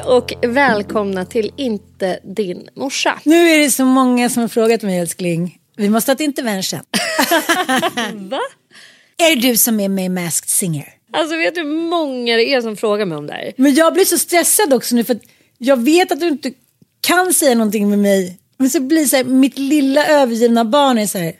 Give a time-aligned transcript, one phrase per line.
[0.00, 3.20] Hej och välkomna till Inte din morsa.
[3.24, 5.58] Nu är det så många som har frågat mig älskling.
[5.76, 6.80] Vi måste ha ett intervention.
[8.14, 8.40] Va?
[9.18, 10.88] är det du som är med i Masked Singer?
[11.12, 13.52] Alltså vet du hur många det är som frågar mig om det här?
[13.56, 15.22] Men jag blir så stressad också nu för att
[15.58, 16.52] jag vet att du inte
[17.00, 18.38] kan säga någonting med mig.
[18.56, 21.32] Men så blir så här, mitt lilla övergivna barn är så här.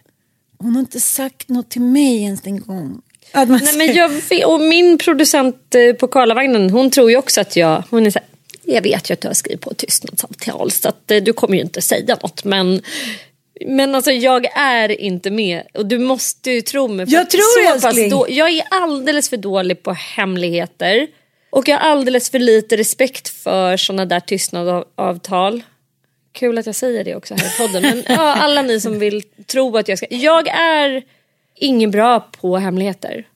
[0.58, 3.02] Hon har inte sagt något till mig ens en gång.
[3.34, 4.10] Nej, men jag
[4.46, 8.18] och min producent eh, på Karlavagnen hon tror ju också att jag, hon är så
[8.18, 8.28] här,
[8.74, 11.54] jag vet ju att du har skrivit på ett tystnadsavtal så att eh, du kommer
[11.54, 12.82] ju inte säga något men
[13.66, 17.06] men alltså jag är inte med och du måste ju tro mig.
[17.06, 18.10] för Jag tror så älskling.
[18.10, 21.06] då, Jag är alldeles för dålig på hemligheter.
[21.50, 25.62] Och jag har alldeles för lite respekt för sådana där tystnadsavtal.
[26.32, 27.82] Kul att jag säger det också här i podden.
[27.82, 30.06] Men ja, alla ni som vill tro att jag ska.
[30.10, 31.02] Jag är
[31.56, 33.26] ingen bra på hemligheter.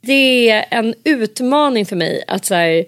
[0.00, 2.84] Det är en utmaning för mig att så här,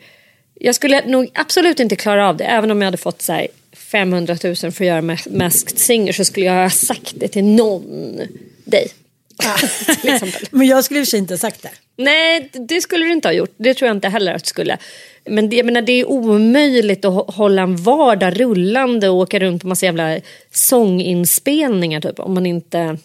[0.65, 2.45] jag skulle nog absolut inte klara av det.
[2.45, 6.13] Även om jag hade fått så här, 500 000 för att göra Mas- Masked Singer
[6.13, 8.21] så skulle jag ha sagt det till någon.
[8.65, 8.89] Dig.
[10.05, 10.47] exempel.
[10.51, 11.71] Men jag skulle i inte ha sagt det.
[11.97, 13.55] Nej, det skulle du inte ha gjort.
[13.57, 14.79] Det tror jag inte heller att du skulle.
[15.25, 19.39] Men det, jag menar, det är omöjligt att hå- hålla en vardag rullande och åka
[19.39, 20.21] runt på massa jävla
[20.53, 22.21] sånginspelningar typ.
[22.21, 22.99] Om man inte...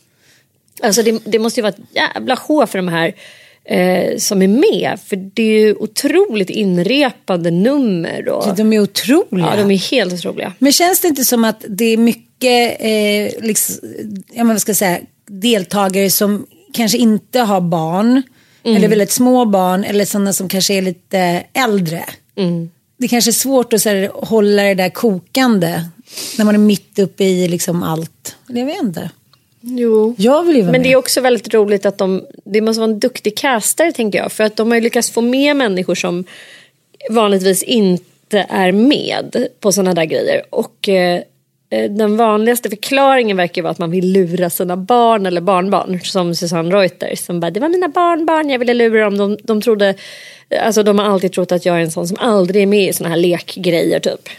[0.81, 3.13] Alltså det, det måste ju vara ett jävla sjå för de här
[3.69, 4.99] eh, som är med.
[5.05, 8.29] För det är ju otroligt inrepade nummer.
[8.29, 9.47] Och, De är otroliga.
[9.51, 10.53] ja, de är helt otroliga.
[10.59, 13.75] Men känns det inte som att det är mycket eh, liksom,
[14.33, 18.21] ja, men vad ska jag säga, deltagare som kanske inte har barn
[18.63, 22.03] eller väldigt små barn eller sådana som kanske är lite äldre.
[22.97, 25.83] Det kanske är svårt att så här, hålla det där kokande
[26.37, 28.35] när man är mitt uppe i liksom allt.
[28.47, 29.09] Jag vet inte.
[29.61, 30.15] Jo.
[30.17, 30.89] Jag vill ju vara Men med.
[30.89, 34.31] det är också väldigt roligt att de, det måste vara en duktig castare tänker jag.
[34.31, 36.23] För att de har ju lyckats få med människor som
[37.09, 40.41] vanligtvis inte är med på sådana där grejer.
[40.49, 41.21] Och eh,
[41.69, 45.99] eh, den vanligaste förklaringen verkar vara att man vill lura sina barn eller barnbarn.
[46.03, 49.17] Som Susanne Reuter som bara, det var mina barnbarn, jag ville lura dem.
[49.17, 49.95] De, de trodde,
[50.61, 52.93] alltså de har alltid trott att jag är en sån som aldrig är med i
[52.93, 54.29] såna här lekgrejer typ.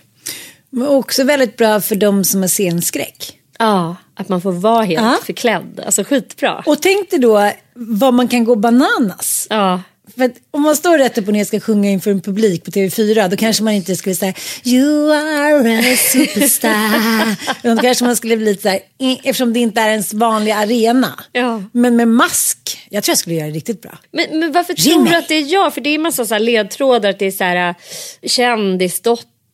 [0.71, 3.40] Men också väldigt bra för de som har scenskräck.
[3.61, 5.19] Ja, att man får vara helt Ja.
[5.27, 5.81] förklädd.
[5.87, 6.63] Alltså skitbra.
[6.67, 9.47] Och tänk dig då vad man kan gå bananas.
[9.51, 9.81] Ja.
[10.17, 12.71] För om man står rätt upp och ner och ska sjunga inför en publik på
[12.71, 14.35] TV4 då kanske man inte skulle säga
[14.65, 17.37] You are a superstar.
[17.77, 20.57] då kanske man skulle bli lite så här, i- eftersom det inte är ens vanliga
[20.57, 21.21] arena.
[21.33, 21.63] Ja.
[21.73, 23.99] Men med mask, jag tror jag skulle göra det riktigt bra.
[24.13, 25.19] Men, men varför Ring tror du mig.
[25.19, 25.75] att det är jag?
[25.75, 27.11] För det är massa så ledtrådar.
[27.11, 27.75] att Det är så här, äh,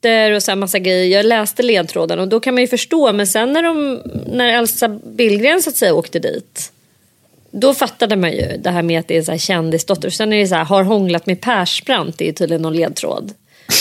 [0.07, 1.17] kändisdotter och så här massa grejer.
[1.17, 3.13] Jag läste ledtrådarna och då kan man ju förstå.
[3.13, 6.73] Men sen när, de, när Elsa Billgren så att säga åkte dit.
[7.51, 10.11] Då fattade man ju det här med att det är så här kändisdotter.
[10.11, 12.19] Sen är det så här, har hånglat med Persbrandt.
[12.19, 13.33] Det är tydligen någon ledtråd.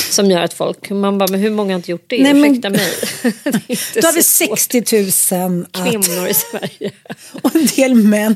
[0.09, 2.23] Som gör att folk, man bara, men hur många har inte gjort det?
[2.23, 2.91] Nej, men- Ursäkta mig.
[4.01, 4.59] Då har vi så svårt.
[4.59, 6.91] 60 000 att, kvinnor i Sverige.
[7.41, 8.35] och en del män.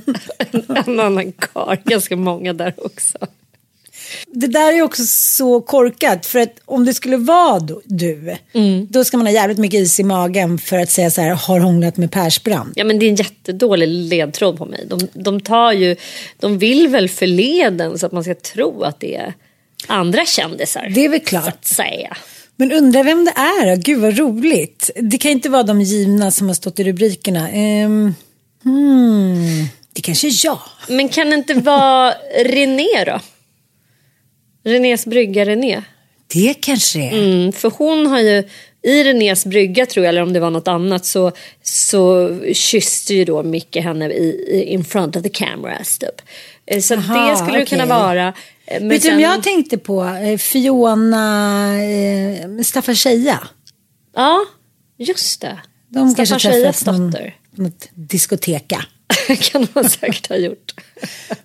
[0.67, 3.17] en annan karl, ganska många där också.
[4.27, 6.25] Det där är också så korkat.
[6.25, 8.87] För att om det skulle vara du, Mm.
[8.89, 11.59] då ska man ha jävligt mycket is i magen för att säga så här, har
[11.59, 12.73] hånglat med Persbrandt.
[12.75, 14.85] Ja men det är en jättedålig ledtråd på mig.
[14.87, 15.95] De, de tar ju,
[16.39, 19.33] de vill väl förleda en så att man ska tro att det är
[19.87, 20.91] andra kändisar.
[20.95, 21.47] Det är väl Så klart.
[21.47, 22.17] att säga.
[22.55, 23.75] Men undrar vem det är?
[23.75, 24.89] Gud vad roligt.
[24.95, 27.49] Det kan inte vara de givna som har stått i rubrikerna.
[27.49, 28.13] Ehm,
[28.63, 30.59] hmm, det kanske är jag.
[30.87, 32.13] Men kan det inte vara
[32.45, 33.19] René då?
[34.69, 35.83] Renés brygga René.
[36.33, 37.23] Det kanske det är.
[37.33, 38.43] Mm, för hon har ju
[38.81, 41.31] i Renés brygga tror jag, eller om det var något annat så,
[41.63, 46.21] så kysste ju då Micke henne i, i in front of the cameras typ.
[46.65, 48.27] Eh, Så Aha, det skulle det kunna vara.
[48.27, 50.03] Eh, Men Vet du vem jag tänkte på?
[50.03, 53.39] Eh, Fiona eh, Staffan Scheja.
[54.15, 54.39] Ja,
[54.97, 55.59] just det.
[55.89, 57.35] De någon, dotter.
[57.55, 58.85] något diskoteka.
[59.51, 60.73] kan de säkert ha gjort.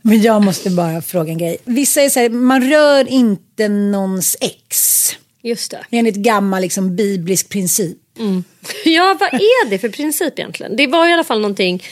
[0.02, 1.56] Men jag måste bara fråga en grej.
[1.64, 5.10] Vissa är så här, man rör inte någons ex.
[5.42, 5.84] Just det.
[5.90, 7.98] Enligt gammal liksom, biblisk princip.
[8.84, 10.76] Ja, vad är det för princip egentligen?
[10.76, 11.82] Det var i alla fall någonting,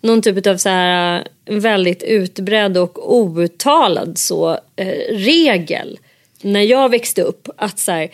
[0.00, 5.98] någon typ av så här, en väldigt utbredd och outtalad så, eh, regel
[6.42, 7.48] när jag växte upp.
[7.56, 8.10] Att så här,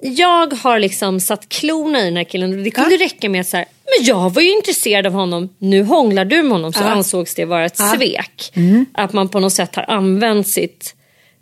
[0.00, 3.56] jag har liksom satt klorna i den här killen det kunde räcka med att så
[3.56, 3.66] här,
[3.98, 6.72] men jag var ju intresserad av honom, nu hånglar du med honom.
[6.72, 8.52] Så ansågs det vara ett svek.
[8.94, 10.94] Att man på något sätt har använt sitt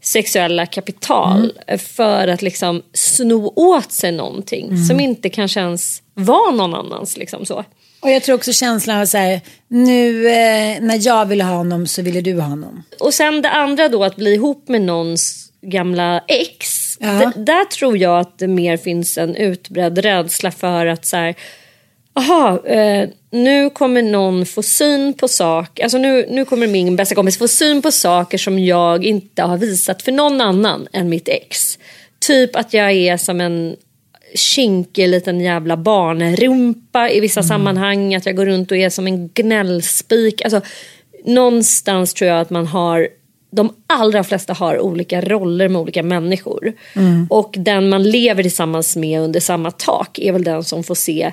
[0.02, 6.74] sexuella kapital för att liksom sno åt sig någonting som inte kanske ens var någon
[6.74, 7.16] annans.
[7.16, 7.64] Liksom så.
[8.00, 11.86] Och jag tror också känslan av så här, nu eh, när jag ville ha honom
[11.86, 12.82] så ville du ha honom.
[13.00, 16.96] Och sen det andra då att bli ihop med någons gamla ex.
[17.00, 17.32] Ja.
[17.36, 21.34] Där tror jag att det mer finns en utbredd rädsla för att så här,
[22.18, 27.14] aha, eh, nu kommer någon få syn på saker, alltså nu, nu kommer min bästa
[27.14, 31.28] kompis få syn på saker som jag inte har visat för någon annan än mitt
[31.28, 31.78] ex.
[32.18, 33.76] Typ att jag är som en
[34.34, 39.28] kinkig liten jävla barnrumpa i vissa sammanhang, att jag går runt och är som en
[39.28, 40.42] gnällspik.
[40.42, 40.60] Alltså,
[41.24, 43.08] någonstans tror jag att man har
[43.50, 46.72] de allra flesta har olika roller med olika människor.
[47.30, 51.32] Och den man lever tillsammans med under samma tak är väl den som får se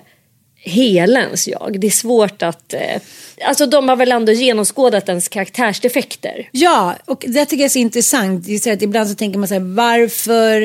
[0.66, 1.78] hela ens jag.
[1.80, 2.74] Det är svårt att...
[2.74, 3.02] Eh,
[3.48, 6.50] alltså de har väl ändå genomskådat ens karaktärsdefekter.
[6.52, 8.46] Ja, och det tycker jag är så intressant.
[8.46, 10.62] Det är att ibland så tänker man så här, varför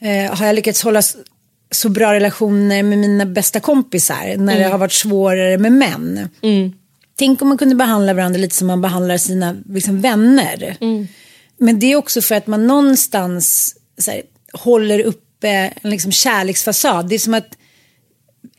[0.00, 1.02] eh, har jag lyckats hålla
[1.70, 6.28] så bra relationer med mina bästa kompisar när det har varit svårare med män?
[7.16, 10.76] Tänk om man kunde behandla varandra lite som man behandlar sina liksom, vänner.
[11.58, 13.76] Men det är också för att man någonstans
[14.06, 14.22] här,
[14.52, 15.48] håller uppe
[15.82, 17.08] en liksom, kärleksfasad.
[17.08, 17.56] Det är som att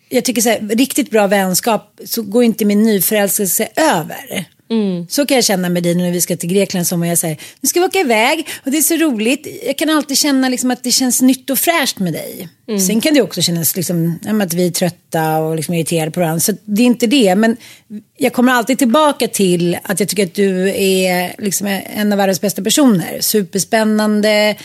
[0.10, 4.46] jag tycker så här, riktigt bra vänskap så går inte min nyförälskelse över.
[5.10, 7.68] Så kan jag känna med dig när vi ska till Grekland som jag säger, nu
[7.70, 9.48] ska vi åka iväg och det är så roligt.
[9.66, 12.50] Jag kan alltid känna liksom att det känns nytt och fräscht med dig.
[12.88, 16.40] Sen kan det också kännas liksom, att vi är trötta och liksom irriterade på varandra.
[16.40, 17.36] Så det är inte det.
[17.36, 17.58] Men
[18.18, 22.42] jag kommer alltid tillbaka till att jag tycker att du är liksom en av världens
[22.42, 23.18] bästa personer.
[23.22, 24.56] Superspännande,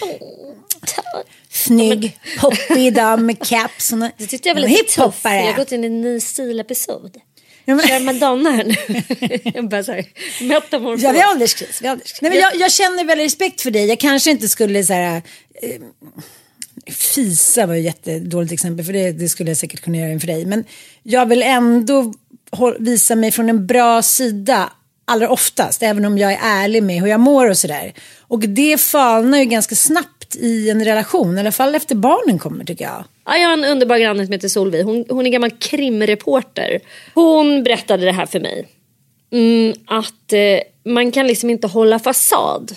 [1.60, 3.92] snygg, poppig dam med caps.
[3.92, 5.24] och- Det tyckte jag var lite tufft.
[5.24, 7.16] Jag har gått in i en ny stilepisod.
[7.64, 9.50] Ja, men- Kör Madonna här nu.
[9.54, 10.04] jag bara såhär,
[10.40, 11.02] metamorfos.
[11.02, 11.78] Ja, vi har ålderskris.
[11.82, 12.22] Vi har ålderskris.
[12.22, 13.86] Nej, men jag, jag känner väl respekt för dig.
[13.86, 15.22] Jag kanske inte skulle så här,
[15.62, 15.80] eh,
[16.92, 20.44] fisa var ett jättedåligt exempel för det, det skulle jag säkert kunna göra inför dig.
[20.46, 20.64] Men
[21.02, 22.14] jag vill ändå
[22.78, 24.72] visa mig från en bra sida
[25.04, 25.82] allra oftast.
[25.82, 27.92] Även om jag är ärlig med hur jag mår och sådär.
[28.20, 31.36] Och det falnar ju ganska snabbt i en relation.
[31.36, 33.04] I alla fall efter barnen kommer tycker jag.
[33.26, 34.84] Ja, jag har en underbar granne som heter Solveig.
[34.84, 36.80] Hon, hon är gammal krimreporter.
[37.14, 38.68] Hon berättade det här för mig.
[39.32, 42.76] Mm, att eh, man kan liksom inte hålla fasad.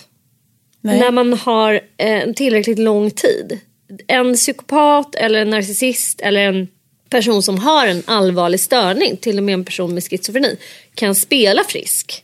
[0.82, 1.00] Nej.
[1.00, 3.60] När man har eh, en tillräckligt lång tid.
[4.08, 6.68] En psykopat eller en narcissist eller en
[7.10, 10.58] person som har en allvarlig störning, till och med en person med schizofreni,
[10.96, 12.23] kan spela frisk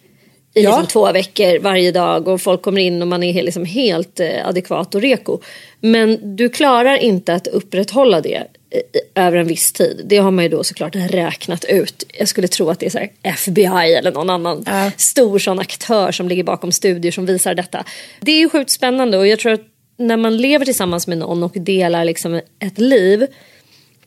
[0.59, 0.69] i Ja.
[0.69, 4.47] liksom två veckor varje dag och folk kommer in och man är liksom helt eh,
[4.47, 5.39] adekvat och reko.
[5.81, 10.01] Men du klarar inte att upprätthålla det eh, över en viss tid.
[10.05, 12.03] Det har man ju då såklart räknat ut.
[12.19, 14.91] Jag skulle tro att det är FBI eller någon annan Ja.
[14.97, 17.83] stor sån aktör som ligger bakom studier som visar detta.
[18.21, 19.61] Det är ju sjukt spännande och jag tror att
[19.97, 23.27] när man lever tillsammans med någon och delar liksom ett liv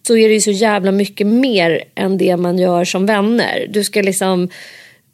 [0.07, 3.67] så är det ju så jävla mycket mer än det man gör som vänner.
[3.71, 4.49] Du ska liksom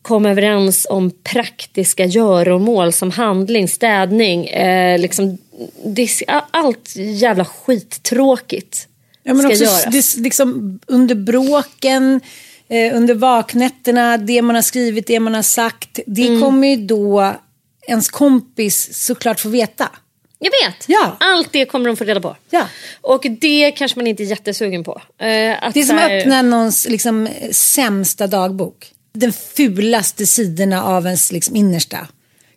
[0.09, 5.39] komma överens om praktiska göromål som handling, städning, eh, liksom,
[5.85, 8.89] dis- allt jävla skittråkigt
[9.23, 9.87] Ja, men ska också göras.
[9.95, 12.21] s- det, liksom, under bråken,
[12.69, 16.01] eh, under vaknätterna, det man har skrivit, det man har sagt.
[16.07, 16.41] Det Mm.
[16.43, 17.35] kommer ju då
[17.89, 19.89] ens kompis såklart får veta.
[20.39, 20.85] Jag vet.
[20.89, 21.17] Ja.
[21.21, 22.37] Allt det kommer de få reda på.
[22.51, 22.69] Ja.
[23.01, 25.03] Och det kanske man inte är jättesugen på.
[25.19, 28.91] Eh, Det är som att här- öppna någons liksom, sämsta dagbok.
[29.21, 32.09] Den fulaste sidorna av ens liksom, innersta.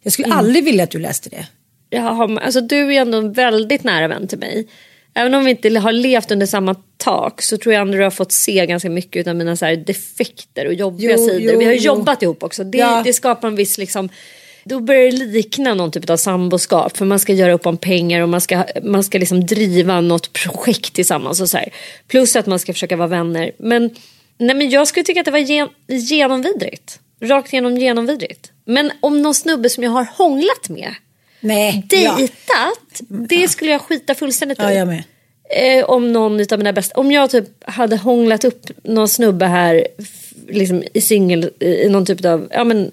[0.04, 1.48] Jag skulle aldrig vilja att du läste det.
[1.90, 4.68] Jaha, alltså, du är ändå en väldigt nära vän till mig.
[5.14, 8.12] Även om vi inte har levt under samma tak så tror jag ändå du har
[8.12, 11.42] fått se ganska mycket av mina så här, defekter och jobbiga Jo, sidor.
[11.54, 11.80] jo, vi har jo.
[11.82, 12.64] jobbat ihop också.
[12.64, 13.02] Det, Ja.
[13.06, 14.10] det skapar en viss liksom
[14.64, 18.22] då börjar det likna någon typ av samboskap för man ska göra upp om pengar
[18.22, 21.70] och man ska, man ska liksom driva något projekt tillsammans och så här.
[22.08, 23.52] Plus att man ska försöka vara vänner.
[23.60, 23.90] Men,
[24.42, 27.00] nej men jag skulle tycka att det var gen, genomvidrigt.
[27.22, 28.52] Rakt igenom genomvidrigt.
[28.66, 30.96] Men om någon snubbe som jag har hånglat med
[31.40, 31.84] Nej.
[31.90, 32.16] Ja.
[32.18, 35.04] dejtat, det skulle jag skita fullständigt ja, jag med.
[35.50, 39.88] Eh, om någon utav mina bästa, om jag typ hade hånglat upp någon snubbe här
[40.48, 42.92] liksom i singel, i i någon typ av, ja men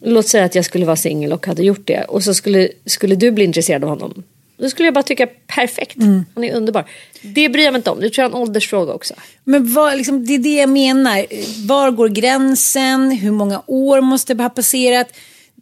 [0.00, 3.14] låt säga att jag skulle vara singel och hade gjort det och så skulle, skulle
[3.14, 4.22] du bli intresserad av honom.
[4.60, 6.24] Då skulle jag bara tycka perfekt, Mm.
[6.34, 6.84] han är underbar.
[7.22, 9.14] Det bryr jag mig inte om, det tror jag är en åldersfråga också.
[9.44, 11.26] Men vad, liksom, det är det jag menar.
[11.66, 13.10] Var går gränsen?
[13.10, 15.08] Hur många år måste det ha passerat?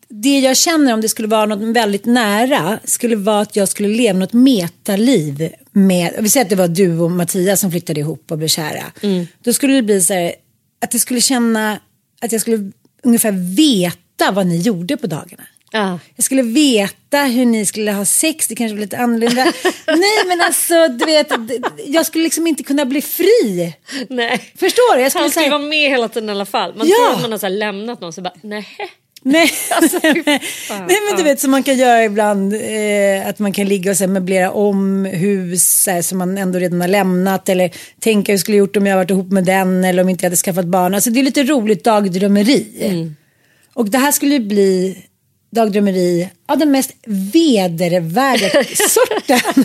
[0.08, 3.88] Det jag känner om det skulle vara något väldigt nära skulle vara att jag skulle
[3.88, 8.30] leva något metaliv med, vi säger att det var du och Mattias som flyttade ihop
[8.30, 8.84] och blev kära.
[9.44, 10.32] Då skulle det bli så här,
[10.84, 11.78] att jag skulle känna
[12.20, 15.42] att jag skulle ungefär veta vad ni gjorde på dagarna.
[15.72, 15.98] Ja.
[16.16, 19.44] Jag skulle veta hur ni skulle ha sex, det kanske var lite annorlunda.
[19.86, 21.28] Nej men alltså, du vet,
[21.86, 23.74] jag skulle liksom inte kunna bli fri.
[24.08, 24.52] Nej.
[24.56, 25.02] Förstår du?
[25.02, 26.74] Jag skulle Han skulle säga, vara med hela tiden i alla fall.
[26.76, 26.96] Man Ja.
[26.96, 28.66] tror att man har så här lämnat någon så bara, nej.
[29.22, 29.50] nej.
[29.70, 33.90] Alltså, nej men du vet som man kan göra ibland, eh, att man kan ligga
[33.90, 37.48] och så här, möblera om hus så här, som man ändå redan har lämnat.
[37.48, 37.70] Eller
[38.00, 40.30] tänka hur jag skulle gjort om jag varit ihop med den eller om inte jag
[40.30, 40.94] hade skaffat barn.
[40.94, 42.66] Alltså det är lite roligt dagdrömmeri.
[43.74, 45.04] Och det här skulle ju bli
[45.50, 49.64] dagdrömmeri av den mest vedervärda sorten.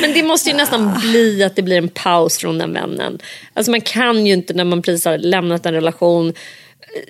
[0.00, 3.18] Men det måste ju nästan bli att det blir en paus från den vännen.
[3.54, 6.34] Alltså man kan ju inte när man precis har lämnat en relation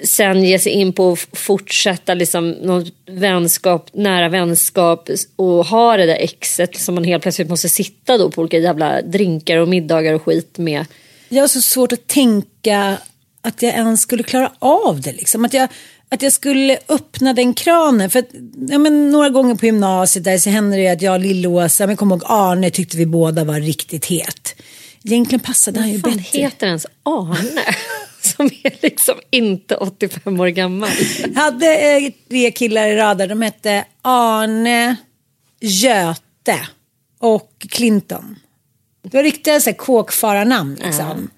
[0.05, 6.07] sen ge sig in på att fortsätta liksom någon vänskap, nära vänskap och ha det
[6.07, 10.15] där exet som man helt plötsligt måste sitta då på olika jävla drinkar och middagar
[10.15, 10.87] och skit med.
[11.29, 12.97] Jag har så svårt att tänka
[13.41, 15.13] att jag ens skulle klara av det.
[15.13, 15.45] Liksom.
[15.45, 15.69] Att, jag,
[16.13, 18.11] att jag skulle öppna den kranen.
[18.11, 18.29] För att,
[18.69, 21.91] ja, men, några gånger på gymnasiet där så hände det att jag och Lill-Åsa, men
[21.91, 24.55] jag kommer ihåg Arne tyckte vi båda var riktigt het.
[25.05, 26.39] Egentligen passade han ju Vad bättre.
[26.39, 27.63] heter ens Arne?
[28.21, 30.91] Som är liksom inte 85 år gammal.
[31.35, 33.29] Jag hade eh, tre killar i raden.
[33.29, 34.97] De hette Arne,
[35.61, 36.67] Göte
[37.21, 38.39] och Clinton.
[39.03, 40.75] Det var riktiga kåkfararnamn.
[40.75, 41.31] Liksom.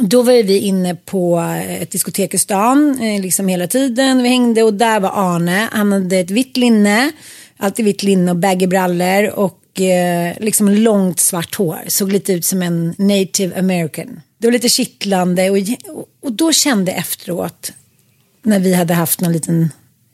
[0.00, 4.22] Då var vi inne på eh, ett diskotek i stan eh, liksom hela tiden.
[4.22, 5.68] Vi hängde och där var Arne.
[5.72, 7.12] Han hade ett vitt linne,
[7.56, 11.80] alltid vitt linne och baggy brallor och eh, liksom långt svart hår.
[11.88, 14.20] Såg lite ut som en native american.
[14.38, 15.58] Det var lite kittlande och,
[16.22, 17.72] och då kände jag efteråt
[18.42, 19.70] när vi hade haft någon liten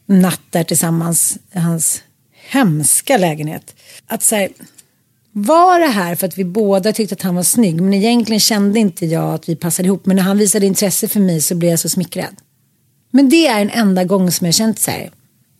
[0.06, 3.74] natt där tillsammans i hans hemska lägenhet.
[4.06, 4.48] Att så här,
[5.42, 8.78] var det här för att vi båda tyckte att han var snygg men egentligen kände
[8.78, 11.70] inte jag att vi passade ihop men när han visade intresse för mig så blev
[11.70, 12.36] jag så smickrad.
[13.10, 15.10] Men det är den enda gången som jag känt så här,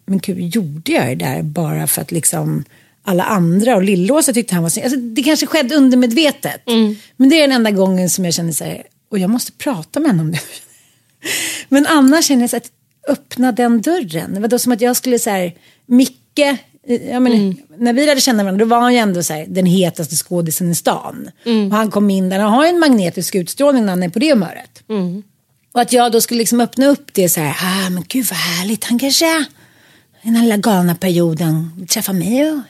[0.06, 2.64] men gud gjorde jag det där bara för att liksom
[3.02, 4.84] alla andra och Lillåsa tyckte han var snygg.
[4.84, 6.62] Alltså, det kanske skedde undermedvetet.
[7.16, 10.00] Men det är den enda gången som jag känner så här, och jag måste prata
[10.00, 10.40] med honom om det.
[11.68, 12.70] Men annars känner jag så att
[13.08, 14.34] öppna den dörren.
[14.34, 15.54] Det var då som att jag skulle så här,
[15.86, 16.40] Micke,
[17.10, 19.66] ja, men, när vi lärde känna varandra då var han ju ändå så här, den
[19.66, 21.30] hetaste skådisen i stan.
[21.72, 24.18] Och han kom in där, han har ju en magnetisk utstrålning när han är på
[24.18, 24.82] det humöret.
[25.72, 28.38] Och att jag då skulle liksom öppna upp det så här, ah men gud vad
[28.38, 29.38] härligt, han kanske
[30.22, 32.60] i den här lilla galna perioden vill träffa mig och-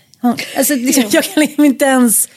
[0.56, 2.28] Alltså, liksom, jag kan liksom inte ens,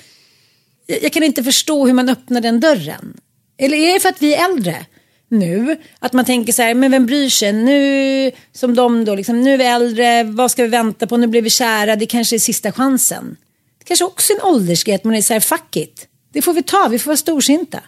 [0.87, 3.13] jag jag kan inte förstå hur man öppnar den dörren.
[3.57, 4.85] Eller är det för att vi är äldre
[5.31, 5.77] nu?
[5.99, 7.53] Att man tänker så här, men vem bryr sig?
[7.53, 11.17] Nu, som de då, liksom, nu är vi äldre, vad ska vi vänta på?
[11.17, 13.37] Nu blir vi kära, det kanske är sista chansen.
[13.79, 16.07] Det kanske också är en åldersgrej, att man är så här, fuck it.
[16.33, 17.79] Det får vi ta, vi får vara storsinta.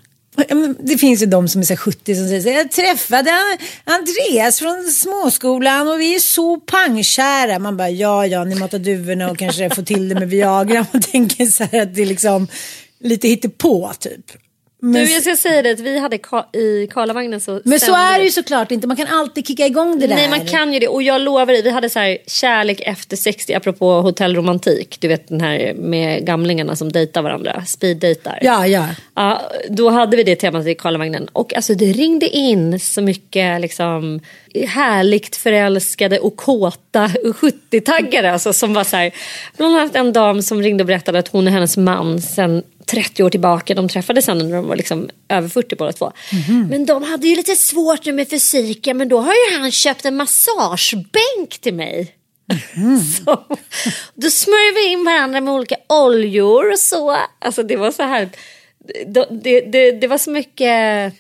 [0.80, 3.32] Det finns ju de som är så här 70 som säger så här, jag träffade
[3.84, 7.60] Andreas från småskolan och vi är så pangkära.
[7.60, 10.86] Man bara, ja, ja, ni matar duvorna och kanske får till det med Viagra.
[10.92, 12.48] Man tänker så här att det är liksom
[13.00, 14.32] lite hittepå typ.
[14.86, 17.96] Men, Du, jag ska säga det att vi hade ka- i Karlavagnen så men så
[17.96, 18.88] är det ju såklart inte.
[18.88, 20.16] Man kan alltid kicka igång det där.
[20.16, 23.18] Nej man kan ju det och jag lovar dig, vi hade så här kärlek efter
[23.18, 24.98] 60 apropå hotellromantik.
[25.00, 28.40] Du vet den här med gamlingarna som dejtar varandra, speeddejtar.
[28.42, 28.86] Ja, ja.
[29.16, 33.62] Ja, då hade vi det temat i Karlavagnen och alltså det ringde in så mycket
[33.62, 34.20] liksom
[34.68, 39.12] härligt förälskade och kåta 70-taggare alltså, som var så här,
[39.58, 43.24] bland annat en dam som ringde och berättade att hon och hennes man sen 30
[43.24, 46.12] år tillbaka, de träffades sen när de var liksom över 40 båda två.
[46.70, 50.06] Men de hade ju lite svårt nu med fysiken men då har ju han köpt
[50.06, 52.16] en massagebänk till mig.
[53.26, 53.44] så,
[54.14, 57.18] då smörjer vi in varandra med olika oljor och så.
[57.40, 58.30] Alltså det var så här.
[59.08, 61.14] Det, det, det, det var så mycket.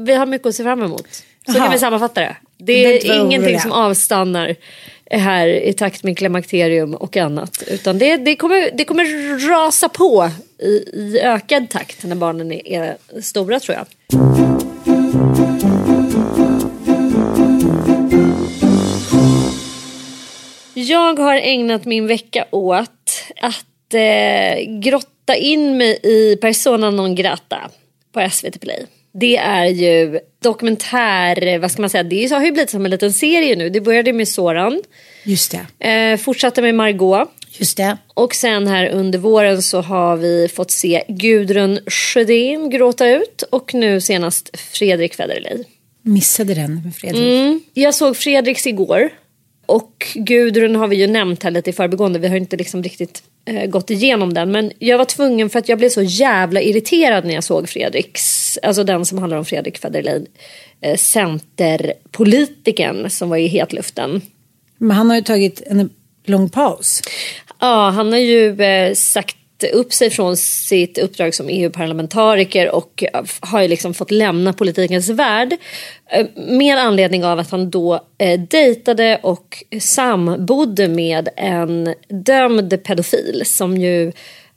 [0.00, 1.08] Vi har mycket att se fram emot.
[1.46, 1.64] Så Jaha.
[1.64, 2.36] kan vi sammanfatta det.
[2.58, 3.60] Det är ingenting oroliga.
[3.60, 4.56] som avstannar
[5.10, 7.62] här i takt med klimakterium och annat.
[7.66, 12.62] Utan det, det, kommer, det kommer rasa på i, i ökad takt när barnen är,
[12.66, 13.86] är stora tror jag.
[20.74, 27.70] Jag har ägnat min vecka åt att eh, grotta in mig i Persona non grata
[28.12, 28.86] på SVT Play.
[29.20, 33.12] Det är ju dokumentär, vad ska man säga, det har ju blivit som en liten
[33.12, 33.70] serie nu.
[33.70, 34.82] Det började med Soran,
[35.24, 35.88] Just det.
[35.90, 37.96] eh, fortsatte med Margot Just det.
[38.14, 43.74] och sen här under våren så har vi fått se Gudrun Sjödén gråta ut och
[43.74, 45.64] nu senast Fredrik Federley.
[46.02, 47.22] Missade den med Fredrik.
[47.22, 47.60] Mm.
[47.74, 49.08] Jag såg Fredriks igår.
[49.66, 52.18] Och Gudrun har vi ju nämnt här lite i förbigående.
[52.18, 53.22] Vi har inte liksom riktigt
[53.66, 54.52] gått igenom den.
[54.52, 58.58] Men jag var tvungen för att jag blev så jävla irriterad när jag såg Fredriks.
[58.62, 60.24] Alltså den som handlar om Fredrik Federley.
[60.80, 64.20] Eh, centerpolitiken som var i hetluften.
[64.78, 65.90] Men han har ju tagit en
[66.24, 67.02] lång paus.
[67.60, 69.36] Ja, han har ju eh, sagt
[69.66, 73.04] upp sig från sitt uppdrag som EU-parlamentariker och
[73.40, 75.56] har ju liksom fått lämna politikens värld.
[76.10, 83.42] Eh, med anledning av att han då eh, dejtade och sambodde med en dömd pedofil
[83.44, 84.12] som ju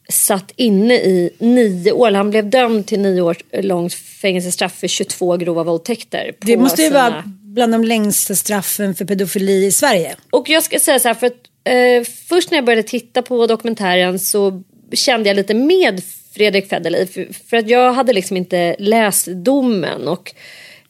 [0.09, 2.11] satt inne i nio år.
[2.11, 6.31] Han blev dömd till nio års långt fängelsestraff för 22 grova våldtäkter.
[6.41, 10.15] Det måste ju sina- vara bland de längsta straffen för pedofili i Sverige.
[10.31, 13.47] och jag ska säga så här, för att eh, först när jag började titta på
[13.47, 16.01] dokumentären så kände jag lite med
[16.33, 17.07] Fredrik Federley.
[17.07, 20.07] För, för att jag hade liksom inte läst domen.
[20.07, 20.33] Och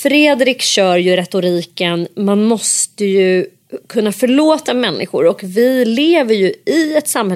[0.02, 3.46] Fredrik kör ju retoriken, man måste ju
[3.90, 5.26] kunna förlåta människor.
[5.26, 7.36] Och vi lever ju i ett samhälle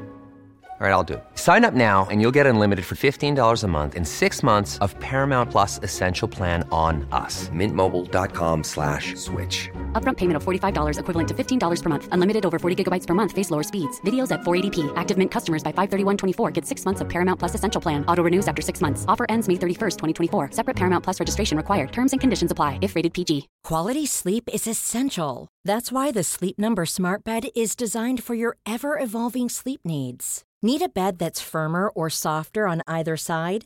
[0.81, 1.23] All right, I'll do it.
[1.35, 4.99] Sign up now and you'll get unlimited for $15 a month in six months of
[4.99, 7.49] Paramount Plus Essential Plan on us.
[7.49, 9.69] Mintmobile.com slash switch.
[9.93, 12.09] Upfront payment of $45 equivalent to $15 per month.
[12.11, 13.31] Unlimited over 40 gigabytes per month.
[13.31, 14.01] Face lower speeds.
[14.01, 14.91] Videos at 480p.
[14.95, 18.03] Active Mint customers by 531.24 get six months of Paramount Plus Essential Plan.
[18.07, 19.05] Auto renews after six months.
[19.07, 20.49] Offer ends May 31st, 2024.
[20.53, 21.91] Separate Paramount Plus registration required.
[21.91, 23.49] Terms and conditions apply if rated PG.
[23.63, 25.47] Quality sleep is essential.
[25.63, 30.43] That's why the Sleep Number Smart Bed is designed for your ever evolving sleep needs.
[30.63, 33.65] Need a bed that's firmer or softer on either side?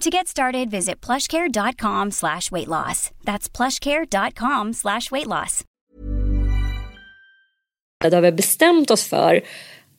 [0.00, 3.10] To get started, visit plushcare.com slash weight loss.
[3.24, 5.64] That's plushcare.com slash weight loss.
[8.10, 9.44] där vi har bestämt oss för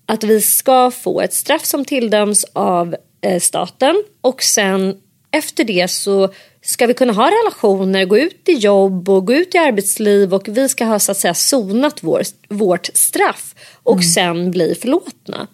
[0.05, 4.97] att vi ska få ett straff som tilldöms av eh, staten och sen
[5.31, 9.55] efter det så ska vi kunna ha relationer, gå ut i jobb och gå ut
[9.55, 14.51] i arbetsliv och vi ska ha så att säga sonat vår, vårt straff och sen
[14.51, 15.47] bli förlåtna.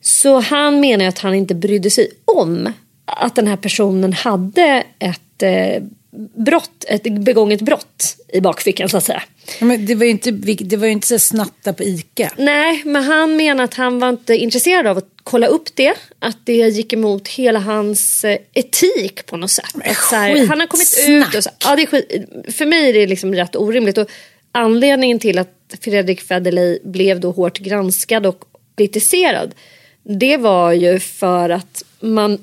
[0.00, 2.72] Så han menar att han inte brydde sig om
[3.04, 5.82] att den här personen hade ett eh,
[6.36, 9.22] brott, ett begånget brott i bakfickan så att säga.
[9.60, 12.30] Men det var ju inte, det var inte så snatta på ICA.
[12.36, 15.94] Nej, men han menar att han var inte intresserad av att kolla upp det.
[16.18, 19.74] Att det gick emot hela hans eh, etik på något sätt.
[19.84, 22.88] Att så här, han har kommit ut och så, ja, det är skit, För mig
[22.88, 23.98] är det liksom rätt orimligt.
[23.98, 24.10] Och
[24.52, 28.44] anledningen till att Fredrik Federley blev då hårt granskad och
[28.76, 29.54] kritiserad.
[30.02, 32.38] Det var ju för att man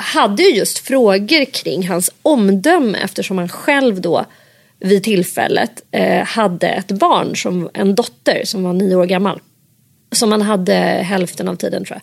[0.00, 4.24] hade ju just frågor kring hans omdöme eftersom han själv då
[4.80, 9.40] vid tillfället eh, hade ett barn, som, en dotter som var nio år gammal.
[10.12, 12.02] Som han hade hälften av tiden tror jag.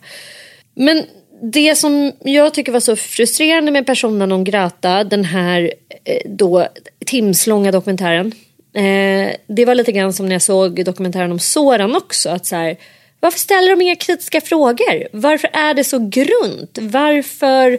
[0.84, 1.04] Men
[1.42, 5.72] det som jag tycker var så frustrerande med Persona non grata, den här
[6.04, 6.68] eh, då
[7.06, 8.32] timslånga dokumentären.
[8.74, 12.30] Eh, det var lite grann som när jag såg dokumentären om Soran också.
[12.30, 12.76] Att så här,
[13.20, 15.08] varför ställer de inga kritiska frågor?
[15.12, 16.78] Varför är det så grunt?
[16.80, 17.78] Varför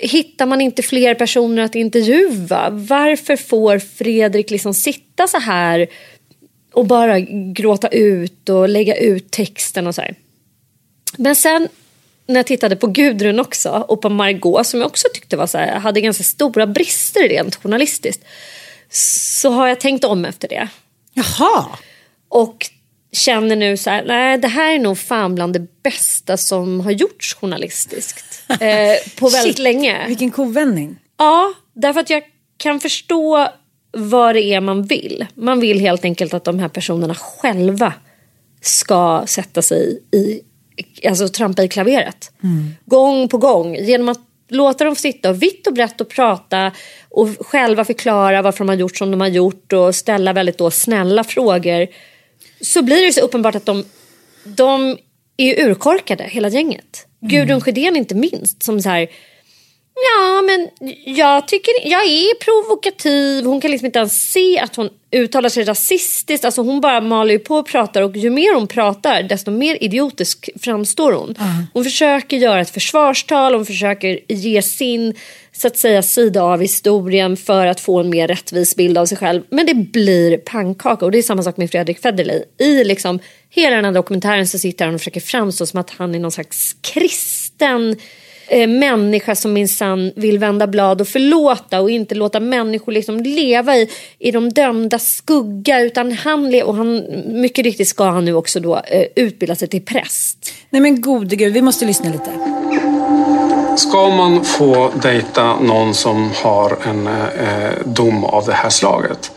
[0.00, 2.68] hittar man inte fler personer att intervjua?
[2.70, 5.86] Varför får Fredrik liksom sitta så här
[6.72, 7.20] och bara
[7.54, 10.14] gråta ut och lägga ut texten och så här.
[11.16, 11.68] Men sen
[12.26, 15.58] när jag tittade på Gudrun också och på Margot som jag också tyckte var så
[15.58, 18.24] här, hade ganska stora brister rent journalistiskt.
[18.90, 20.68] Så har jag tänkt om efter det.
[21.12, 21.66] Jaha.
[22.28, 22.70] Och
[23.12, 26.90] känner nu så här, nej det här är nog fan bland det bästa som har
[26.90, 28.24] gjorts journalistiskt.
[28.60, 30.06] Eh, på väldigt Shit, länge.
[30.06, 30.98] Vilken kovändning.
[31.18, 32.22] Ja, därför att jag
[32.56, 33.48] kan förstå
[33.92, 35.26] vad det är man vill.
[35.34, 37.92] Man vill helt enkelt att de här personerna själva
[38.60, 40.40] ska sätta sig i,
[41.08, 42.32] alltså trampa i klaveret.
[42.84, 43.76] Gång på gång.
[43.76, 46.72] Genom att låta dem sitta och vitt och brett och prata
[47.08, 50.70] och själva förklara varför de har gjort som de har gjort och ställa väldigt då
[50.70, 51.86] snälla frågor.
[52.60, 53.84] Så blir det så uppenbart att de,
[54.44, 54.98] de
[55.36, 57.06] är urkorkade hela gänget.
[57.20, 59.08] Gudrun Sjödén inte minst som så här
[60.04, 60.68] Ja, men
[61.04, 63.44] jag tycker jag är provokativ.
[63.44, 66.44] Hon kan liksom inte ens se att hon uttalar sig rasistiskt.
[66.44, 69.78] Alltså hon bara maler ju på och pratar och ju mer hon pratar desto mer
[69.80, 71.34] idiotisk framstår hon.
[71.72, 75.14] Hon försöker göra ett försvarstal, hon försöker ge sin
[75.52, 79.18] så att säga sida av historien för att få en mer rättvis bild av sig
[79.18, 79.42] själv.
[79.50, 82.42] Men det blir pannkaka och det är samma sak med Fredrik Federley.
[82.58, 83.18] I liksom
[83.50, 86.32] hela den här dokumentären så sitter han och försöker framstå som att han är någon
[86.32, 87.96] slags kristen
[88.48, 93.76] eh, människa som minsann vill vända blad och förlåta och inte låta människor liksom leva
[93.76, 98.34] i, i de dömda skugga utan han le- och han, mycket riktigt ska han nu
[98.34, 100.52] också då eh, utbilda sig till präst.
[100.70, 102.30] Nej men gode gud, vi måste lyssna lite.
[103.76, 109.32] Ska man få dejta någon som har en eh, dom av det här slaget?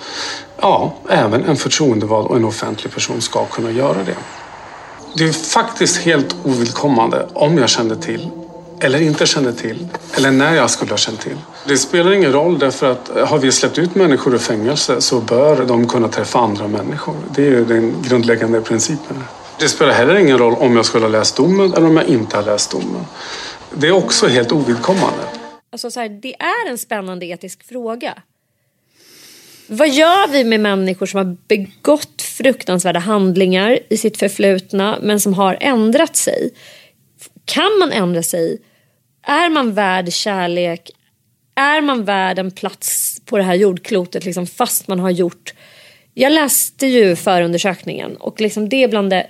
[0.61, 4.15] Ja, även en förtroendevald och en offentlig person ska kunna göra det.
[5.15, 8.29] Det är faktiskt helt ovidkommande om jag kände till
[8.81, 11.37] eller inte kände till eller när jag skulle ha känt till.
[11.67, 15.21] Det spelar ingen roll därför att eh, har vi släppt ut människor ur fängelse så
[15.21, 17.15] bör de kunna träffa andra människor.
[17.35, 19.23] Det är ju den grundläggande principen.
[19.59, 22.35] Det spelar heller ingen roll om jag skulle ha läst domen eller om jag inte
[22.35, 23.05] har läst domen.
[23.73, 25.23] Det är också helt ovidkommande.
[25.71, 28.13] Alltså så här, det är en spännande etisk fråga.
[29.67, 35.33] Vad gör vi med människor som har begått fruktansvärda handlingar i sitt förflutna men som
[35.33, 36.51] har ändrat sig?
[37.45, 38.57] Kan man ändra sig?
[39.23, 40.91] Är man värd kärlek?
[41.55, 45.53] Är man värd en plats på det här jordklotet liksom, fast man har gjort...
[46.13, 49.27] Jag läste ju förundersökningen och liksom det är bland det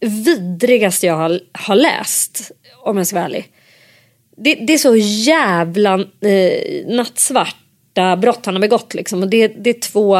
[0.00, 2.50] vidrigaste jag har, har läst
[2.82, 3.52] om jag ska vara ärlig.
[4.36, 8.94] Det, det är så jävla eh, nattsvarta brott han har begått.
[8.94, 9.22] Liksom.
[9.22, 10.16] Och det, det är två,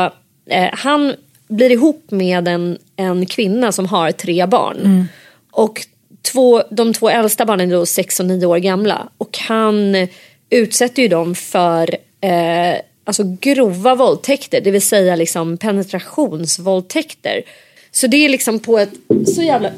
[0.51, 1.15] eh, han
[1.49, 5.09] blir ihop med en, en kvinna som har tre barn.
[5.53, 5.87] Och
[6.33, 9.09] två, de två äldsta barnen är då sex och nio år gamla.
[9.19, 10.09] Och han
[10.51, 14.61] utsätter ju dem för eh, alltså grova våldtäkter.
[14.61, 17.43] Det vill säga liksom penetrationsvåldtäkter.
[17.91, 18.93] Så det är liksom på ett
[19.35, 19.71] så jävla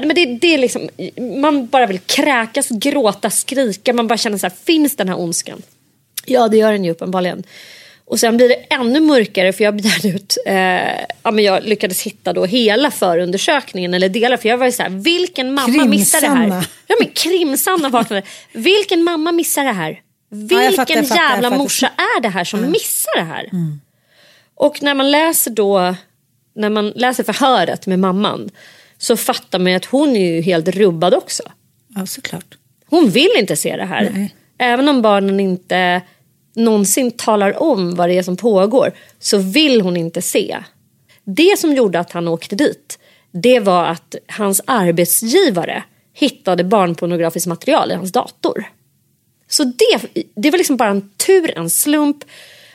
[0.00, 0.88] men det, det är liksom,
[1.40, 3.92] man bara vill kräkas, gråta, skrika.
[3.92, 5.62] Man bara känner så här, finns den här ondskan?
[6.26, 7.42] Ja, det gör den ju uppenbarligen.
[8.06, 10.54] Och sen blir det ännu mörkare för jag begärde ut, eh,
[11.22, 14.82] ja men jag lyckades hitta då hela förundersökningen eller delar för jag var ju så
[14.82, 16.36] här, vilken mamma missar det här?
[16.36, 16.64] Krimsanna.
[16.86, 18.22] Ja men krimsanna vaknade.
[18.52, 20.00] Vilken mamma missar det här?
[20.30, 21.62] Vilken jag fattar, jag fattar, jävla fattar.
[21.62, 23.50] morsa är det här som missar det här?
[24.54, 25.94] Och när man läser då,
[26.54, 28.50] när man läser förhöret med mamman
[28.98, 31.42] så fattar man ju att hon är ju helt rubbad också.
[31.96, 32.54] Ja, såklart.
[32.86, 34.10] Hon vill inte se det här.
[34.14, 34.34] Nej.
[34.58, 36.02] Även om barnen inte
[36.54, 40.56] någonsin talar om vad det är som pågår så vill hon inte se.
[41.24, 42.98] Det som gjorde att han åkte dit
[43.42, 48.64] det var att hans arbetsgivare hittade barnpornografiskt material i hans dator.
[49.48, 52.24] Så det, det var liksom bara en tur, en slump.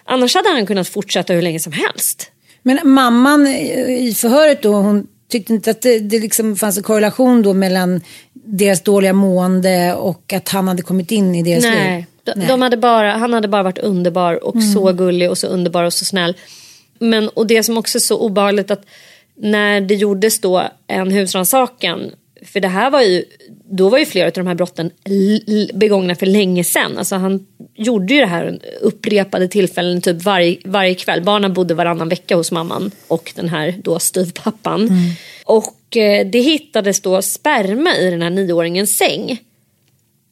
[0.03, 2.31] Annars hade han kunnat fortsätta hur länge som helst.
[2.61, 7.41] Men mamman i förhöret då, hon tyckte inte att det, det liksom fanns en korrelation
[7.41, 8.01] då mellan
[8.33, 12.05] deras dåliga mående och att han hade kommit in i deras Nej, liv?
[12.35, 15.83] De, de hade bara, han hade bara varit underbar och så gullig och så underbar
[15.83, 16.35] och så snäll.
[16.99, 18.85] Men, och det som också är så obehagligt att
[19.35, 22.11] när det gjordes då en husrannsakan
[22.45, 23.23] för det här var ju,
[23.71, 24.91] då var ju flera av de här brotten
[25.73, 26.97] begångna för länge sedan.
[26.97, 31.23] Alltså han gjorde ju det här upprepade tillfällen typ varje, varje kväll.
[31.23, 34.89] Barnen bodde varannan vecka hos mamman och den här då styvpappan.
[35.45, 39.39] Och eh, det hittades då sperma i den här nioåringens säng.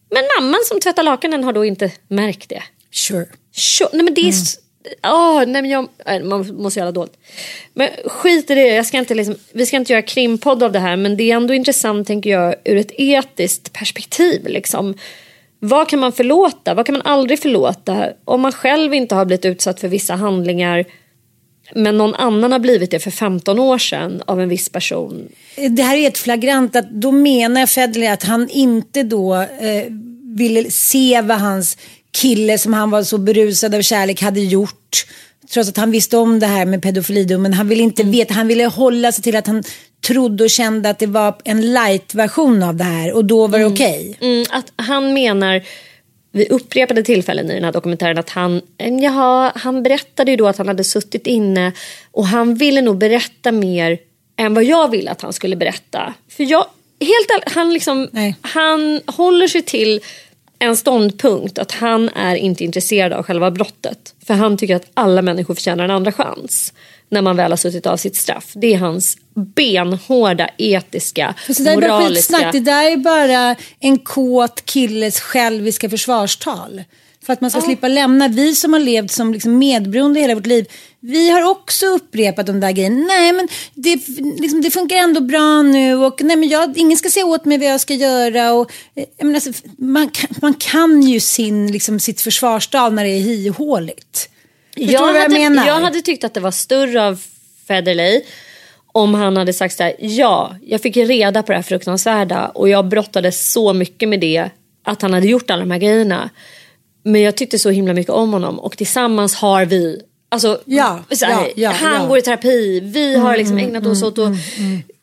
[0.09, 2.63] Men mamman som tvättar lakanen har då inte märkt det.
[2.91, 3.25] Sure.
[3.55, 4.29] Tjo- nej men det är...
[4.29, 4.57] s-
[5.03, 7.17] Åh, nej men jag, nej, man måste göra dåligt.
[7.73, 10.79] Men skit i det, jag ska inte liksom, vi ska inte göra krimpodd av det
[10.79, 14.47] här men det är ändå intressant tänker jag ur ett etiskt perspektiv.
[14.47, 14.93] Liksom.
[15.59, 16.73] Vad kan man förlåta?
[16.73, 18.09] Vad kan man aldrig förlåta?
[18.25, 20.85] Om man själv inte har blivit utsatt för vissa handlingar
[21.75, 25.29] men någon annan har blivit det för 15 år sedan av en viss person.
[25.69, 29.83] Det här är ett flagrant att då menar Federley att han inte då eh,
[30.23, 31.77] ville se vad hans
[32.21, 35.05] kille som han var så berusad av kärlek hade gjort.
[35.53, 37.53] Trots att han visste om det här med pedofilidomen.
[37.53, 39.63] Han ville inte veta, han ville hålla sig till att han
[40.07, 43.65] trodde och kände att det var en light-version av det här och då var det
[43.65, 44.17] okej.
[44.21, 45.61] Mm, att han menar
[46.37, 48.61] vid upprepade tillfällen i den här dokumentären att han,
[49.01, 51.71] jaha, han berättade ju då att han hade suttit inne
[52.11, 53.99] och han ville nog berätta mer
[54.37, 56.13] än vad jag ville att han skulle berätta.
[56.29, 56.65] För jag,
[56.99, 58.35] helt ärligt, han liksom, Nej.
[58.41, 60.01] han håller sig till
[60.59, 64.13] en ståndpunkt att han är inte intresserad av själva brottet.
[64.27, 66.73] För han tycker att alla människor förtjänar en andra chans
[67.09, 68.51] när man väl har suttit av sitt straff.
[68.53, 72.33] Det är hans benhårda, etiska, Så det där är bara moraliska...
[72.33, 72.53] skitsnack.
[72.53, 76.83] Det där är bara en kåt killes själviska försvarstal.
[77.27, 78.27] För att man ska slippa lämna.
[78.27, 80.65] Vi som har levt som liksom medberoende hela vårt liv.
[80.99, 83.05] Vi har också upprepat de där grejerna.
[83.07, 83.95] Nej men det,
[84.39, 85.95] liksom, det funkar ändå bra nu.
[85.95, 88.53] Och nej men jag, ingen ska säga åt mig vad jag ska göra.
[88.53, 93.09] Och, eh, menar, alltså, man, kan, man kan ju sin, liksom, sitt försvarstal när det
[93.09, 94.29] är ihåligt.
[94.77, 95.67] Förstår jag vad jag hade, menar?
[95.67, 97.21] Jag hade tyckt att det var större av
[97.67, 98.21] Federley
[98.91, 102.69] om han hade sagt så här, ja, jag fick reda på det här fruktansvärda och
[102.69, 104.49] jag brottades så mycket med det
[104.83, 106.29] att han hade gjort alla de här grejerna.
[107.03, 111.51] Men jag tyckte så himla mycket om honom och tillsammans har vi Alltså, Ja, här,
[111.55, 111.95] ja, han ja.
[111.95, 114.33] Mm, går i terapi, vi har liksom ägnat oss åt att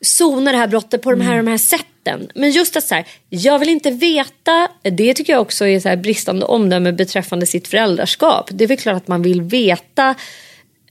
[0.01, 2.27] sona det här brottet på de här, de här sätten.
[2.35, 5.89] Men just att så här, jag vill inte veta, det tycker jag också är så
[5.89, 8.49] här bristande omdöme beträffande sitt föräldraskap.
[8.51, 10.15] Det är väl klart att man vill veta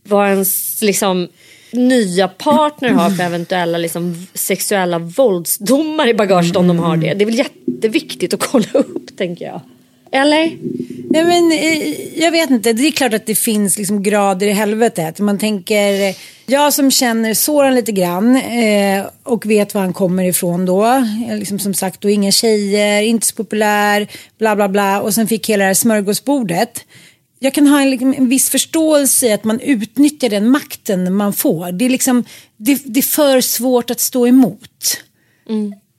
[0.03, 1.29] vad ens liksom,
[1.71, 7.15] nya partner har för eventuella liksom, sexuella våldsdomar i bagaget om de har det.
[7.15, 9.61] Det är väl jätteviktigt att kolla upp tänker jag.
[10.15, 10.59] Eller?
[11.11, 14.53] Nej, men, eh, jag vet inte, det är klart att det finns liksom grader i
[14.53, 15.19] helvetet.
[15.19, 16.15] Man tänker,
[16.47, 20.85] jag som känner Soran lite grann eh, och vet var han kommer ifrån då.
[21.29, 24.07] Eh, Liksom som sagt, då inga tjejer, inte så populär,
[24.39, 25.01] bla bla bla.
[25.01, 26.85] Och sen fick hela det här smörgåsbordet.
[27.39, 31.33] Jag kan ha en, liksom, en viss förståelse i att man utnyttjar den makten man
[31.33, 31.73] får.
[31.73, 32.25] Det är, liksom,
[32.57, 35.01] det, det är för svårt att stå emot.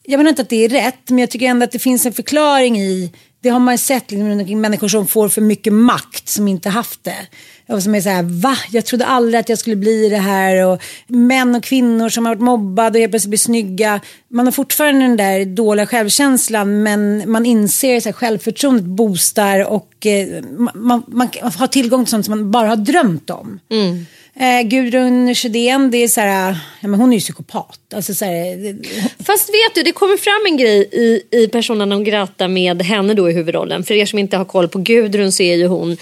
[0.08, 2.14] Jag menar inte att det är rätt, men jag tycker ändå att det finns en
[2.14, 3.12] förklaring i,
[3.46, 7.04] det har man ju sett, liksom, människor som får för mycket makt som inte haft
[7.04, 7.28] det.
[7.68, 8.58] Och som är så här, va?
[8.72, 10.68] Jag trodde aldrig att jag skulle bli det här.
[10.68, 14.00] Och män och kvinnor som har varit mobbade och helt plötsligt blir snygga.
[14.28, 20.44] Man har fortfarande den där dåliga självkänslan men man inser att självförtroendet boostar och eh,
[20.58, 23.60] man, man, man har tillgång till sånt som man bara har drömt om.
[23.70, 24.06] Mm.
[24.40, 27.80] Eh, Gudrun Sjödén, det är så här, ja, men hon är ju psykopat.
[27.96, 28.90] Alltså, så här, det-
[29.26, 33.14] Fast vet du, det kommer fram en grej i, i Persona non grata med henne
[33.14, 33.84] då i huvudrollen.
[33.84, 35.98] För er som inte har koll på Gudrun så är ju hon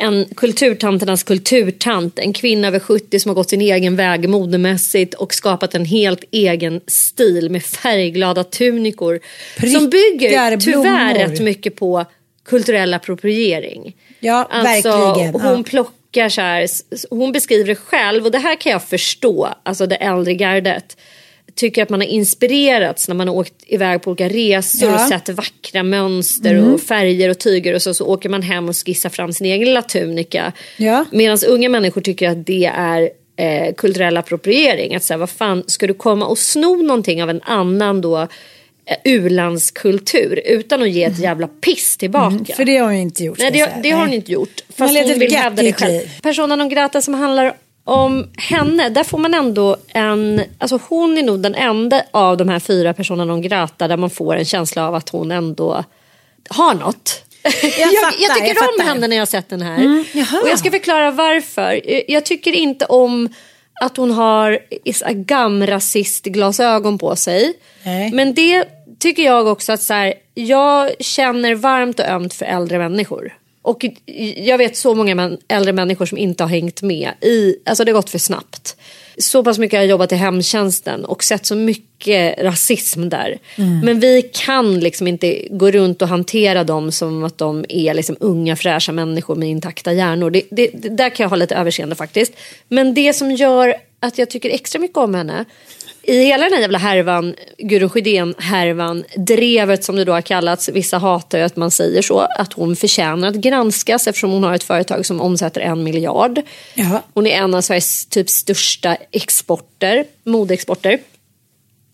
[0.00, 2.18] en kulturtanternas kulturtant.
[2.18, 6.24] En kvinna över 70 som har gått sin egen väg modemässigt och skapat en helt
[6.30, 9.20] egen stil med färgglada tunikor.
[9.54, 10.82] som Prickar, bygger tyvärr
[11.14, 11.14] blommor.
[11.14, 12.04] rätt mycket på
[12.44, 13.96] kulturell appropriering.
[14.20, 15.32] Ja, Alltså, verkligen.
[15.34, 15.62] Hon Ja.
[15.66, 15.92] plockar
[16.28, 16.66] så här,
[17.10, 20.96] hon beskriver det själv och det här kan jag förstå, alltså det äldre gardet
[21.54, 24.94] tycker att man har inspirerats när man har åkt iväg på olika resor Ja.
[24.94, 28.76] och sett vackra mönster och färger och tyger och så, så åker man hem och
[28.86, 30.52] skissar fram sin egen lilla tunika.
[30.76, 31.04] Ja.
[31.12, 34.94] Medan unga människor tycker att det är eh, kulturell appropriering.
[34.94, 38.28] Att säga, vad fan, ska du komma och sno någonting av en annan då
[39.04, 42.28] u-landskultur utan att ge ett jävla piss tillbaka.
[42.34, 43.38] Mm, för det har hon inte gjort.
[43.38, 44.50] Nej, jag det, det har hon inte gjort.
[44.66, 46.20] Hon Fast hon levt vill hävda det själv.
[46.22, 50.42] Persona non grata som handlar om henne, där får man ändå en...
[50.58, 54.10] Alltså hon är nog den enda av de här fyra persona non grata där man
[54.10, 55.84] får en känsla av att hon ändå
[56.48, 57.24] har något.
[57.42, 58.74] Jag, jag, fattar, tycker jag om.
[58.74, 60.04] Mm, henne när jag har sett den här.
[60.12, 60.40] jaha.
[60.42, 61.80] och jag ska förklara varför.
[61.92, 63.28] Jag- Jag tycker inte om
[63.80, 64.58] att hon har
[65.14, 67.54] gamrasistglasögon på sig.
[67.82, 68.12] Nej.
[68.12, 68.64] Men det
[68.98, 73.34] tycker jag också att så här, jag känner varmt och ömt för äldre människor.
[73.62, 73.84] Och
[74.36, 77.98] jag vet så många äldre människor som inte har hängt med i, alltså det har
[77.98, 78.76] gått för snabbt.
[79.18, 83.38] Så pass mycket har jag jobbat i hemtjänsten och sett så mycket rasism där.
[83.84, 88.16] Men vi kan liksom inte gå runt och hantera dem som att de är liksom
[88.20, 90.30] unga fräscha människor med intakta hjärnor.
[90.30, 92.32] Det, det, det, där kan jag ha lite överseende faktiskt.
[92.68, 95.44] Men det som gör att jag tycker extra mycket om henne
[96.08, 100.98] i hela den här jävla härvan, Gudrun Schyden-härvan, drevet som det då har kallats, vissa
[100.98, 104.62] hatar ju att man säger så, att hon förtjänar att granskas eftersom hon har ett
[104.62, 106.40] företag som omsätter en miljard.
[106.74, 107.02] Jaha.
[107.14, 110.98] Hon är en av Sveriges typ största exporter, modeexporter.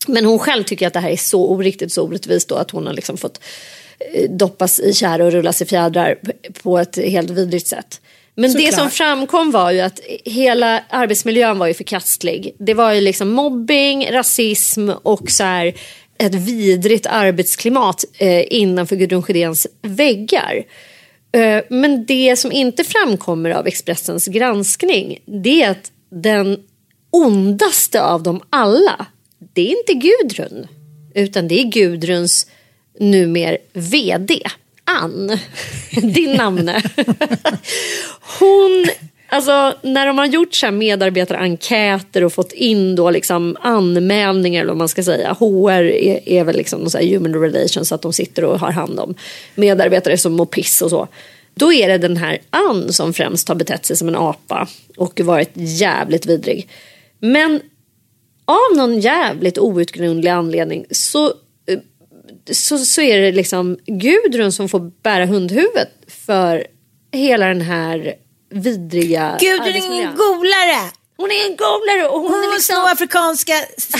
[0.09, 2.87] Men hon själv tycker att det här är så oriktigt, så orättvist då att hon
[2.87, 3.41] har liksom fått
[4.15, 6.19] eh, doppas i tjära och rullas i fjädrar
[6.63, 8.01] på ett helt vidrigt sätt.
[8.37, 8.75] Men det Såklart.
[8.75, 12.55] som framkom var ju att hela arbetsmiljön var ju förkastlig.
[12.59, 15.75] Det var ju liksom mobbing, rasism och så här
[16.19, 20.65] ett vidrigt arbetsklimat eh, innanför Gudrun Schyréns väggar.
[21.33, 26.59] Eh, men det som inte framkommer av Expressens granskning det är att den
[27.11, 29.07] ondaste av dem alla
[29.55, 30.67] det är inte Gudrun
[31.15, 32.47] utan det är Gudruns
[33.01, 34.43] numer VD
[35.03, 35.39] Ann,
[35.91, 36.83] din namne.
[38.39, 38.87] Hon,
[39.29, 44.73] alltså när de har gjort så här medarbetarenkäter och fått in då liksom anmälningar eller
[44.73, 45.33] vad man ska säga.
[45.33, 49.01] HR är, är väl liksom så här human relations att de sitter och har hand
[49.01, 49.15] om
[49.55, 51.09] medarbetare som mår piss och så.
[51.55, 55.21] Då är det den här Ann som främst har betett sig som en apa och
[55.21, 56.69] varit jävligt vidrig.
[57.21, 57.61] Men
[58.45, 61.33] av någon jävligt outgrundlig anledning så,
[62.53, 65.91] så, så är det liksom Gudrun som får bära hundhuvudet
[66.27, 66.67] för
[67.13, 68.15] hela den här
[68.51, 70.91] vidriga Gud, du är ingen golare.
[71.17, 72.85] Hon är en golare och hon, Hon är liksom...
[72.85, 73.55] afrikanska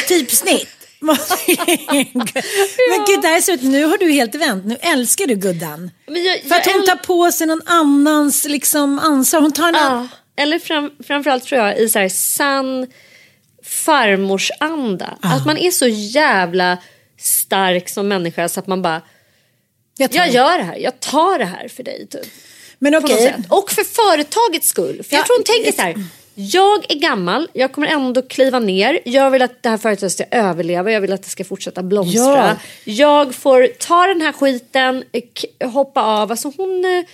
[0.09, 0.69] typsnitt.
[1.05, 1.17] Men
[3.07, 4.65] gud, det här är så, nu har du helt vänt.
[4.65, 5.91] Nu älskar du Guddan.
[6.07, 9.41] Jag, För att jag hon tar på sig någon annans liksom, ansvar.
[9.41, 12.87] Hon tar en Ja, eller fram, framförallt tror jag i så här sann
[13.65, 15.19] farmorsanda.
[15.23, 16.79] Att man är så jävla
[17.19, 19.03] stark som människa så att man bara,
[19.97, 22.07] Jag tar jag gör det här, jag tar det här för dig.
[22.07, 22.27] Typ.
[22.79, 23.37] Men sätt.
[23.49, 25.03] Och för företagets skull.
[25.05, 25.95] För jag Ja, tror hon tänker så här.
[26.35, 29.01] Jag är gammal, jag kommer ändå kliva ner.
[29.05, 32.57] Jag vill att det här företaget ska överleva, jag vill att det ska fortsätta blomstra.
[32.85, 32.93] Ja.
[32.93, 35.05] Jag får ta den här skiten,
[35.59, 36.31] eh, hoppa av.
[36.31, 37.05] Alltså hon...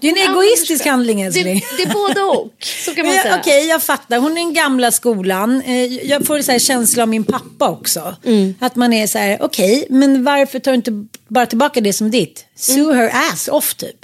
[0.00, 1.62] det är en egoistisk handling Det, älskling.
[1.76, 2.52] det är både och,
[2.84, 3.36] så kan man säga.
[3.40, 4.18] Okej, jag fattar.
[4.18, 5.62] Hon är den gamla skolan.
[5.62, 8.16] Eh, Jag får så här känsla av min pappa också.
[8.24, 8.54] Mm.
[8.60, 12.10] Att man är så här, okej, men varför tar du inte bara tillbaka det som
[12.10, 12.44] ditt?
[12.56, 12.96] Sue Mm.
[12.96, 13.96] her ass off typ.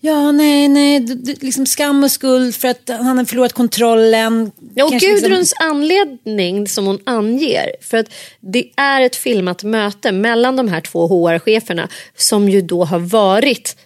[0.00, 4.50] Ja, nej, nej, d- d- liksom skam och skuld för att han har förlorat kontrollen.
[4.74, 8.06] Ja, och Kanske liksom- Gudruns anledning som hon anger, för att
[8.40, 13.76] det är ett filmat möte mellan de här två HR-cheferna som ju då har varit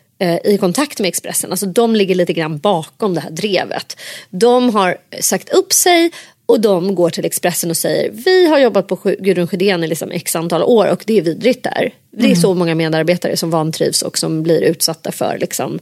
[0.45, 1.51] i kontakt med Expressen.
[1.51, 3.97] Alltså de ligger lite grann bakom det här drevet.
[4.31, 6.11] De har sagt upp sig
[6.47, 10.11] och de går till Expressen och säger vi har jobbat på Gudrun Schyden i liksom
[10.11, 11.95] x antal år och det är vidrigt där.
[12.11, 15.81] Det är så många medarbetare som vantrivs och som blir utsatta för liksom, eh,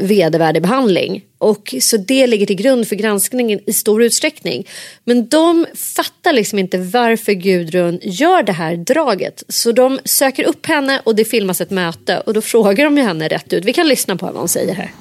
[0.00, 1.22] vedervärdig behandling.
[1.38, 4.66] Och, så det ligger till grund för granskningen i stor utsträckning.
[5.04, 9.42] Men de fattar liksom inte varför Gudrun gör det här draget.
[9.48, 13.02] Så de söker upp henne och det filmas ett möte och då frågar de ju
[13.04, 13.64] henne rätt ut.
[13.64, 14.92] Vi kan lyssna på vad hon säger här.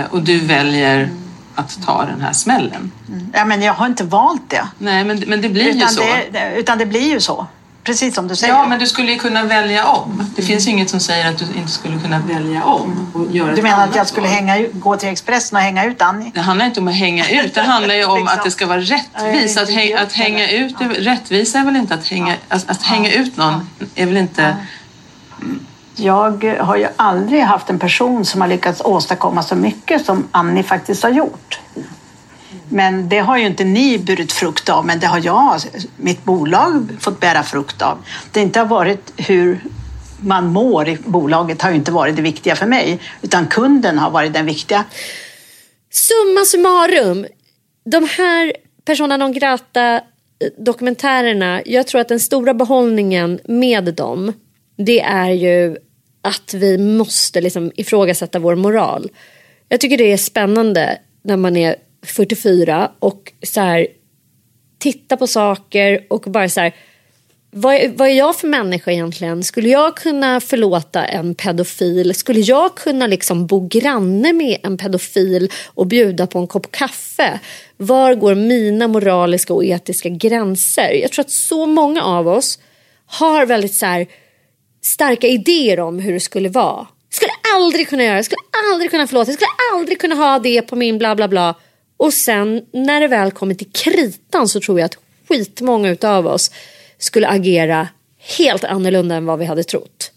[0.00, 1.08] Eh, och du väljer
[1.54, 2.90] att ta den här smällen.
[3.34, 4.68] Ja, men jag har inte valt det.
[4.78, 6.00] Nej, men, men det blir ju Utan så.
[6.00, 7.46] det, det- utan det blir ju så.
[7.84, 8.54] Precis som du säger.
[8.54, 10.30] Ja, men du skulle ju kunna välja om.
[10.36, 13.54] Det finns ju inget som säger att du inte skulle kunna välja om och göra
[13.54, 16.30] du menar att jag skulle hänga, gå till Expressen och hänga ut Annie?
[16.34, 18.80] Det handlar inte om att hänga ut, det handlar ju om att det ska vara
[18.80, 19.58] rättvist.
[19.58, 23.36] Att, häng, att hänga ut, rättvisa är väl inte att hänga, att, att hänga ut
[23.36, 24.56] någon är väl inte...
[25.96, 30.62] Jag har ju aldrig haft en person som har lyckats åstadkomma så mycket som Annie
[30.62, 31.60] faktiskt har gjort.
[32.68, 35.60] Men det har ju inte ni burit frukt av, men det har jag,
[35.96, 37.98] mitt bolag, fått bära frukt av.
[38.32, 39.60] Det inte har varit hur
[40.20, 44.10] man mår i bolaget har ju inte varit det viktiga för mig, utan kunden har
[44.10, 44.84] varit den viktiga.
[45.90, 47.26] Summa summarum,
[47.84, 48.52] de här
[48.84, 50.00] persona non grata eh,
[50.58, 54.32] dokumentärerna, jag tror att den stora behållningen med dem,
[54.76, 55.76] det är ju
[56.22, 59.10] att vi måste liksom ifrågasätta vår moral.
[59.68, 63.86] Jag tycker det är spännande när man är 44 och så här,
[64.78, 66.74] titta på saker och bara så här,
[67.56, 69.42] vad är, vad är jag för människa egentligen?
[69.42, 72.14] Skulle jag kunna förlåta en pedofil?
[72.14, 77.40] Skulle jag kunna liksom bo granne med en pedofil och bjuda på en kopp kaffe?
[77.76, 80.90] Var går mina moraliska och etiska gränser?
[81.02, 82.58] Jag tror att så många av oss
[83.06, 84.06] har väldigt så här,
[84.82, 86.86] starka idéer om hur det skulle vara.
[87.08, 88.42] Jag skulle aldrig kunna göra, jag skulle
[88.72, 91.54] aldrig kunna förlåta, jag skulle aldrig kunna ha det på min bla bla bla.
[91.96, 96.50] Och sen när det väl kommer till kritan så tror jag att skitmånga utav oss
[96.98, 97.88] skulle agera
[98.38, 100.10] helt annorlunda än vad vi hade trott.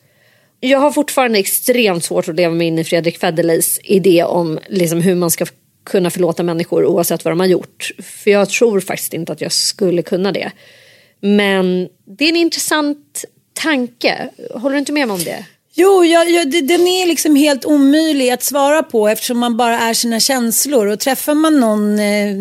[0.59, 5.01] Jag har fortfarande extremt svårt att leva mig in i Fredrik Federleys idé om liksom
[5.01, 5.45] hur man ska
[5.83, 7.91] kunna förlåta människor oavsett vad de har gjort.
[7.99, 10.51] För jag tror faktiskt inte att jag skulle kunna det.
[11.19, 14.29] Men det är en intressant tanke.
[14.53, 15.45] Håller du inte med mig om det?
[15.79, 19.79] Jo, jag, jag, det, den är liksom helt omöjlig att svara på eftersom man bara
[19.79, 20.87] är sina känslor.
[20.87, 22.35] Och träffar man någon eh,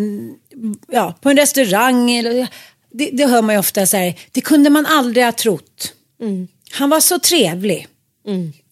[0.88, 2.48] ja, på en restaurang, eller,
[2.92, 5.92] det, det hör man ju ofta så här, det kunde man aldrig ha trott.
[6.22, 6.48] Mm.
[6.70, 7.88] Han var så trevlig.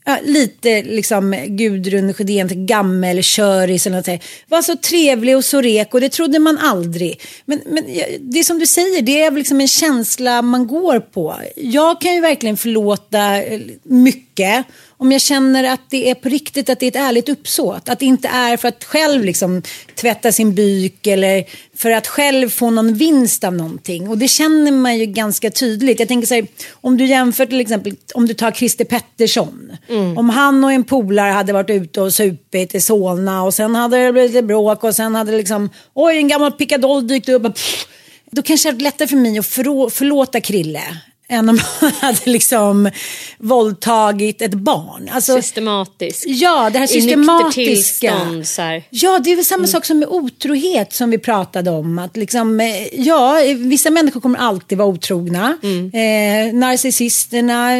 [0.07, 4.07] Ja, lite liksom Gudrun Sjödén, gammelköris eller något.
[4.07, 4.23] sånt.
[4.49, 7.21] Var så trevlig och så rek och det trodde man aldrig.
[7.45, 7.85] Men, men
[8.21, 11.37] det är som du säger, det är liksom en känsla man går på.
[11.57, 16.68] Jag kan ju verkligen förlåta eh, mycket om jag känner att det är på riktigt,
[16.68, 17.88] att det är ett ärligt uppsåt.
[17.88, 19.62] Att det inte är för att själv liksom
[19.95, 21.45] tvätta sin byk eller
[21.76, 24.09] för att själv få någon vinst av någonting.
[24.09, 25.99] Och det känner man ju ganska tydligt.
[25.99, 29.72] Jag tänker så här, om du jämför till exempel, om du tar Christer Pettersson.
[30.16, 34.05] Om han och en polare hade varit ute och supit i Solna och sen hade
[34.05, 37.45] det blivit lite bråk och sen hade det liksom, oj en gammal pickadoll dykt upp.
[37.45, 37.86] Och pff,
[38.30, 39.47] då kanske det är lättare för mig att
[39.95, 40.82] förlåta Krille
[41.29, 42.91] än om han hade liksom
[43.39, 45.09] våldtagit ett barn.
[45.12, 46.25] Alltså, Systematiskt.
[46.27, 47.53] Ja, det här I systematiska.
[47.53, 48.83] tillstånd, så här.
[48.91, 51.99] Ja, det är väl samma sak som med otrohet som vi pratade om.
[51.99, 55.59] Att liksom, eh, ja, vissa människor kommer alltid vara otrogna.
[55.93, 57.70] Eh, narcissisterna,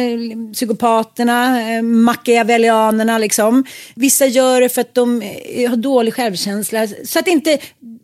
[0.53, 3.63] psykopaterna, eh, machiavellianerna liksom.
[3.95, 6.87] Vissa gör det för att de eh, har dålig självkänsla.
[7.05, 7.57] Så att inte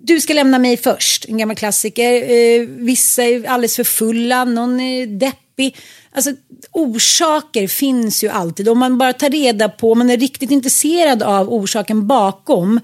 [0.04, 2.14] du ska lämna mig först, en gammal klassiker.
[2.32, 5.76] Eh, vissa är alldeles för fulla, någon är deppig.
[6.12, 6.32] Alltså,
[6.72, 8.70] orsaker finns ju alltid.
[8.70, 12.80] Om man bara tar reda på, om man är riktigt intresserad av orsaken bakom.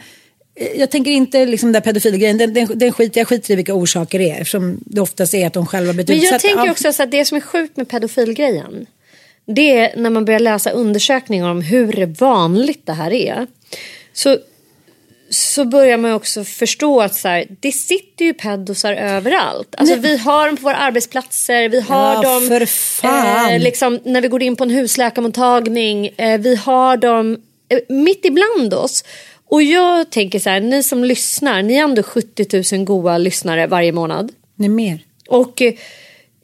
[0.55, 3.73] eh, Jag tänker inte liksom den pedofilgrejen, den, den, den skit, jag skiter i vilka
[3.73, 4.41] orsaker det är.
[4.41, 6.55] Eftersom det oftast är att de själva blivit Men jag utsatta.
[6.55, 8.85] tänker också så att det som är sjukt med pedofilgrejen.
[9.55, 13.47] Det är när man börjar läsa undersökningar om hur vanligt det här är.
[14.13, 14.37] Så,
[15.29, 19.75] så börjar man också förstå att så här, det sitter ju pedosar överallt.
[19.77, 22.51] Alltså, vi har dem på våra arbetsplatser, vi har Ja, dem
[23.51, 26.07] eh, liksom, när vi går in på en husläkarmottagning.
[26.07, 27.37] Eh, vi har dem
[27.69, 29.03] eh, mitt ibland oss.
[29.49, 33.67] Och jag tänker så här, ni som lyssnar, ni är ändå 70 000 goa lyssnare
[33.67, 34.31] varje månad.
[34.55, 34.99] Nej, mer.
[35.29, 35.73] Och eh,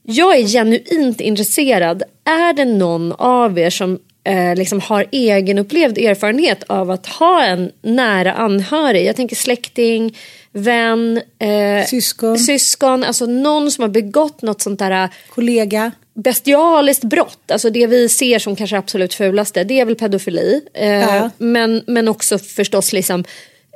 [0.03, 2.03] jag är genuint intresserad.
[2.25, 7.71] Är det någon av er som eh, liksom har egenupplevd erfarenhet av att ha en
[7.81, 9.05] nära anhörig?
[9.05, 10.17] Jag tänker släkting,
[10.51, 12.39] vän, eh, Syskon.
[12.39, 13.03] syskon.
[13.03, 15.91] Alltså någon som har begått något sånt där eh, Kollega.
[16.15, 17.51] bestialiskt brott.
[17.51, 19.63] Alltså det vi ser som kanske absolut fulaste.
[19.63, 20.61] Det är väl pedofili.
[20.73, 21.29] Eh, Ja.
[21.37, 23.23] men, men också förstås liksom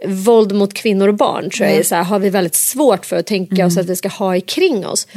[0.06, 3.16] våld mot kvinnor och barn tror jag är så här, har vi väldigt svårt för
[3.16, 5.08] att tänka oss att vi ska ha i kring oss.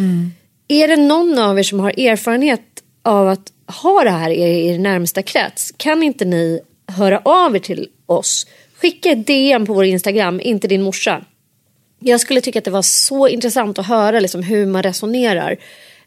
[0.68, 2.60] Är det någon av er som har erfarenhet
[3.02, 3.40] av att
[3.70, 5.72] ha det här i er närmsta krets?
[5.76, 8.46] Kan inte ni höra av er till oss?
[8.80, 11.24] Skicka ett DM på vår Instagram, inte din morsa.
[11.98, 15.56] Jag skulle tycka att det var så intressant att höra liksom hur man resonerar.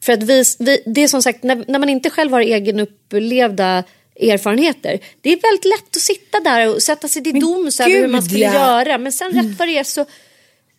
[0.02, 3.84] För att vi, vi, det är som sagt, när, när man inte själv har egenupplevda
[4.20, 5.00] erfarenheter.
[5.22, 8.24] Det är väldigt lätt att sitta där och sätta sig till doms över hur man
[8.24, 8.54] skulle ja.
[8.54, 8.98] göra.
[8.98, 10.06] Men sen rätt vad det är så...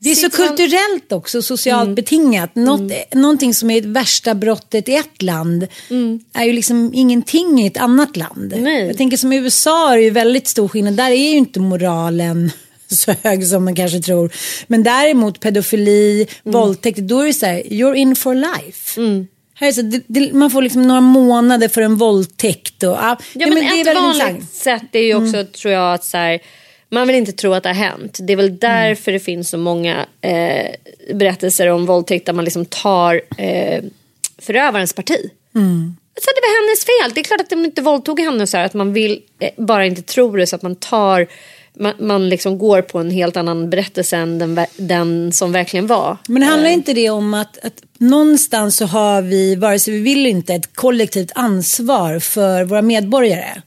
[0.04, 0.48] Det är så Mm.
[0.56, 2.54] kulturellt också, socialt betingat.
[2.54, 5.66] Något, Någonting som är det värsta brottet i ett land
[6.34, 8.52] är ju liksom ingenting i ett annat land.
[8.52, 8.64] Mm.
[8.64, 8.86] Nej.
[8.86, 10.94] Jag tänker som i USA är det ju väldigt stor skillnad.
[10.94, 12.50] Där är ju inte moralen
[12.88, 14.32] så hög som man kanske tror.
[14.66, 16.60] Men däremot pedofili, Mm.
[16.60, 19.00] våldtäkt, då är det så här, you're in for life.
[19.56, 22.82] Här är så, det, det, man får liksom några månader för en våldtäkt.
[22.82, 24.54] Och, ja, Ja, men, det är ett vanligt intressant.
[24.54, 26.40] sätt är ju också, tror jag, att så här,
[26.94, 28.18] man vill inte tro att det har hänt.
[28.22, 30.70] Det är väl därför det finns så många eh,
[31.14, 33.84] berättelser om våldtäkt där man liksom tar eh,
[34.38, 35.30] förövarens parti.
[36.20, 37.14] Så det var hennes fel.
[37.14, 39.86] Det är klart att de inte våldtog henne så här, att man vill eh, bara
[39.86, 41.26] inte tro det så att man tar
[41.78, 46.16] man, man liksom går på en helt annan berättelse än den, den som verkligen var.
[46.28, 46.74] Men handlar Eh.
[46.74, 50.76] inte det om att, att någonstans så har vi, vare sig vi vill inte, ett
[50.76, 53.62] kollektivt ansvar för våra medborgare.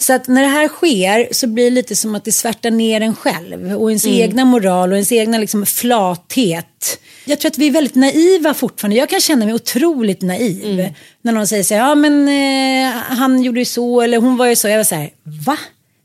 [0.00, 3.00] Så att när det här sker så blir det lite som att det svärtar ner
[3.00, 4.18] en själv och ens Mm.
[4.18, 7.00] egna moral och ens egna liksom flathet.
[7.24, 8.96] Jag tror att vi är väldigt naiva fortfarande.
[8.96, 10.64] Jag kan känna mig otroligt naiv.
[10.80, 10.92] Mm.
[11.22, 14.46] När någon säger så här, ja men eh, han gjorde ju så eller hon var
[14.46, 14.68] ju så.
[14.68, 15.58] Jag var så här, va?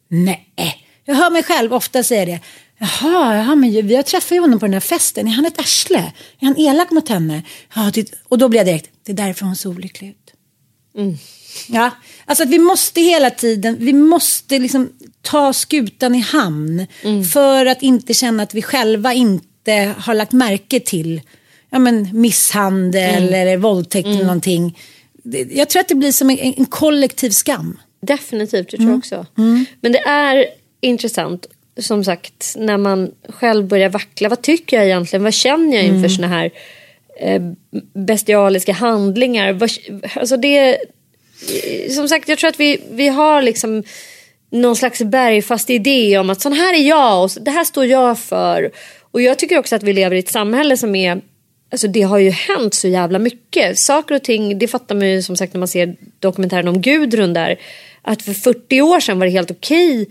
[0.08, 0.50] Nej.
[1.06, 2.40] Jag hör mig själv ofta säga det.
[2.78, 5.28] Jaha, jaha men har träffat ju honom på den här festen.
[5.28, 6.12] Är han ett arsle?
[6.40, 7.44] Är han elak mot henne?
[7.76, 7.92] Ja,
[8.30, 10.34] och då blir jag direkt, det är därför hon ser olycklig ut.
[11.68, 11.92] Ja,
[12.26, 14.90] alltså att vi måste hela tiden, vi måste liksom
[15.22, 16.88] ta skutan i hamn.
[17.34, 21.22] För att inte känna att vi själva inte har lagt märke till
[21.70, 24.78] ja, men misshandel eller våldtäkt eller någonting.
[25.52, 27.80] Jag tror att det blir som en, en kollektiv skam.
[28.02, 28.90] Definitivt, det tror Mm.
[28.92, 29.26] jag också.
[29.82, 30.46] Men det är
[30.82, 31.46] intressant,
[31.80, 34.30] som sagt, när man själv börjar vackla.
[34.30, 35.24] Vad tycker jag egentligen?
[35.24, 36.10] Vad känner jag inför Mm.
[36.10, 36.52] såna här
[37.20, 37.42] eh,
[37.94, 39.54] bestialiska handlingar?
[39.54, 39.70] Vad,
[40.16, 40.78] alltså det,
[41.90, 43.84] som sagt, jag tror att vi, vi har liksom
[44.52, 48.20] någon slags bergfast idé om att sån här är jag och det här står jag
[48.20, 48.72] för.
[49.12, 51.22] Och jag tycker också att vi lever i ett samhälle som är
[51.72, 53.80] Alltså det har ju hänt så jävla mycket.
[53.80, 57.34] Saker och ting, det fattar man ju som sagt när man ser dokumentären om Gudrun
[57.34, 57.60] där.
[58.02, 60.08] Att för 40 år sedan var det helt okej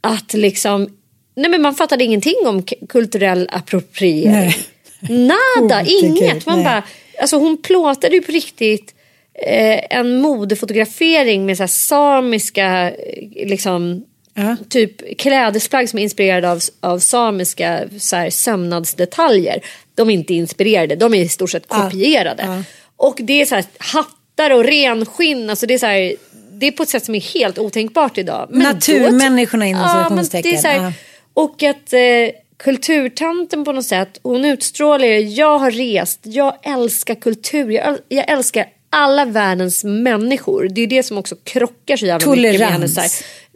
[0.00, 0.88] att liksom,
[1.36, 4.32] nej men man fattade ingenting om kulturell appropriering.
[4.32, 4.56] Nej.
[5.00, 6.46] Nada, inget.
[6.46, 6.64] Man Nej.
[6.64, 6.82] bara,
[7.20, 8.94] alltså hon plåtade ju på riktigt
[9.42, 14.04] eh, en modefotografering med så samiska eh, liksom
[14.38, 14.56] Ja.
[14.68, 19.60] typ klädesplagg som är inspirerade av, av samiska så här, sömnadsdetaljer.
[19.94, 22.42] De är inte inspirerade, de är i stort sett kopierade.
[22.46, 22.62] Ja.
[22.96, 26.14] Och det är så här hattar och renskinn, alltså det är så här,
[26.52, 28.48] det är på ett sätt som är helt otänkbart idag.
[28.50, 30.92] Men Naturmänniskorna inom citationstecken.
[31.34, 32.00] Och att eh,
[32.56, 35.06] kulturtanten på något sätt, hon utstrålar
[35.38, 40.68] jag har rest, jag älskar kultur, jag, jag älskar alla världens människor.
[40.72, 42.72] Det är det som också krockar så jävla mycket med Tolerans.
[42.72, 42.88] henne.
[42.88, 43.10] Så här.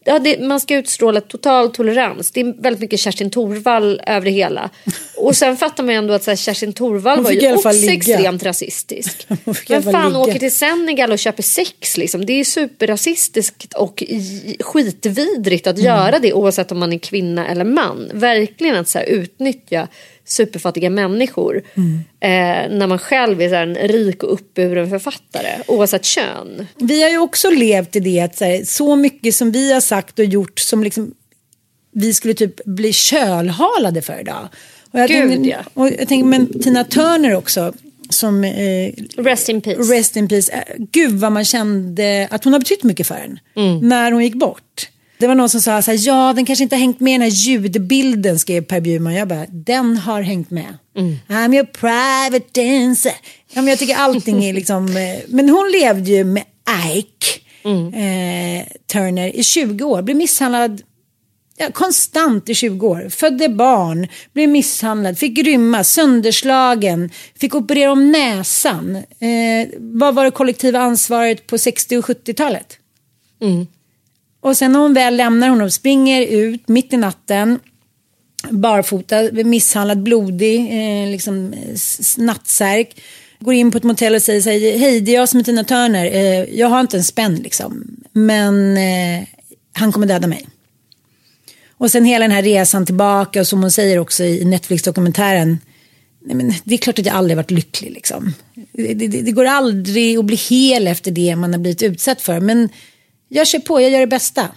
[0.04, 2.30] Ja, det, man ska utstråla total tolerans.
[2.30, 4.70] Det är väldigt mycket Kerstin Thorvall över det hela.
[5.16, 7.70] Och sen fattar man ju ändå att så här, Kerstin Thorvall Hon var ju också
[7.72, 7.92] ligga.
[7.92, 9.26] extremt rasistisk.
[9.68, 10.18] Men fan ligga.
[10.18, 12.26] åker till Senegal och köper sex liksom.
[12.26, 14.02] Det är superrasistiskt och
[14.60, 15.76] skitvidrigt Mm.
[15.78, 18.10] att göra det oavsett om man är kvinna eller man.
[18.14, 19.88] Verkligen att så här, utnyttja
[20.30, 21.98] superfattiga människor Mm.
[22.20, 26.66] eh, när man själv är så en rik och uppburen författare oavsett kön.
[26.76, 29.80] Vi har ju också levt i det att så, här, så mycket som vi har
[29.80, 31.14] sagt och gjort som liksom
[31.92, 34.48] vi skulle typ bli kölhalade för idag.
[34.90, 35.58] Och jag Gud, tänker, ja.
[35.74, 37.72] och jag tänker, men Tina Turner också,
[38.10, 39.92] som eh, Rest in peace.
[39.94, 40.52] Rest in peace.
[40.52, 43.38] Eh, Gud vad man kände att hon har betytt mycket för en.
[43.56, 43.88] Mm.
[43.88, 44.88] När hon gick bort.
[45.20, 47.22] Det var någon som sa så här, ja den kanske inte har hängt med den
[47.22, 49.14] här ljudbilden skrev Per Bjurman.
[49.14, 50.78] Jag bara, den har hängt med.
[50.96, 51.16] Mm.
[51.28, 53.12] I'm your private dancer.
[53.52, 56.44] Ja, men jag tycker allting är liksom, eh, men hon levde ju med
[56.96, 57.86] Ike Mm.
[57.94, 60.02] eh, Turner i 20 år.
[60.02, 60.82] Blev misshandlad
[61.56, 63.08] ja, konstant i 20 år.
[63.10, 67.10] Födde barn, blev misshandlad, fick rymma, sönderslagen,
[67.40, 68.96] fick operera om näsan.
[68.96, 72.76] Eh, vad var det kollektiva ansvaret på 60 och 70-talet?
[74.40, 77.58] Och sen när hon väl lämnar honom, springer ut mitt i natten,
[78.50, 81.54] barfota, misshandlad, blodig, eh, liksom
[82.16, 83.00] nattsärk.
[83.38, 85.44] Går in på ett motell och säger så här, hej det är jag som är
[85.44, 87.96] Tina Turner, eh, jag har inte en spänn liksom.
[88.12, 89.26] Men eh,
[89.72, 90.46] han kommer döda mig.
[91.70, 95.58] Och sen hela den här resan tillbaka och som hon säger också i Netflix-dokumentären.
[96.24, 98.34] Nej, men det är klart att jag aldrig varit lycklig liksom.
[98.72, 102.40] Det, det, det går aldrig att bli hel efter det man har blivit utsatt för.
[102.40, 102.68] Men
[103.32, 104.48] jag kör på, jag gör det bästa.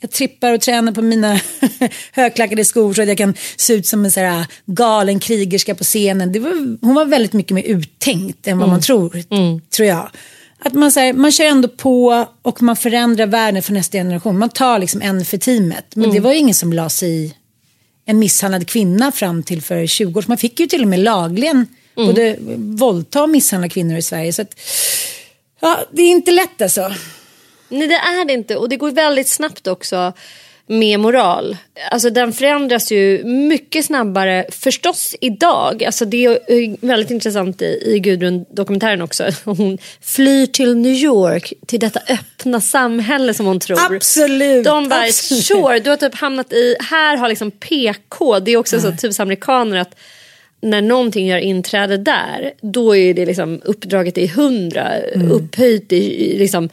[0.00, 1.40] Jag trippar och tränar på mina
[2.12, 6.32] högklackade skor så att jag kan se ut som en så galen krigerska på scenen.
[6.32, 9.22] Det var, hon var väldigt mycket mer uttänkt än vad man tror,
[9.70, 10.10] tror jag.
[10.58, 14.38] Att man, så här, man kör ändå på och man förändrar världen för nästa generation.
[14.38, 15.96] Man tar liksom en för teamet.
[15.96, 17.34] Men det var ju ingen som la sig i
[18.04, 20.24] en misshandlad kvinna fram till för 20 år.
[20.28, 21.66] Man fick ju till och med lagligen
[22.06, 24.32] både våldta och misshandla kvinnor i Sverige.
[24.32, 24.60] Så att,
[25.60, 26.92] ja, det är inte lätt alltså.
[27.68, 30.12] Nej det är det inte och det går väldigt snabbt också
[30.70, 31.56] med moral.
[31.90, 35.84] Alltså den förändras ju mycket snabbare förstås idag.
[35.84, 39.24] Alltså det är väldigt intressant i, i Gudrun-dokumentären också.
[39.44, 43.94] Hon flyr till New York, till detta öppna samhälle som hon tror.
[43.94, 45.44] Absolut, De bara, absolut.
[45.44, 49.20] sure, du har typ hamnat i, här har liksom PK, det är också så typiskt
[49.20, 49.94] amerikaner att
[50.60, 55.30] när någonting gör inträde där, då är det liksom uppdraget i hundra, Mm.
[55.30, 56.68] upphöjt i liksom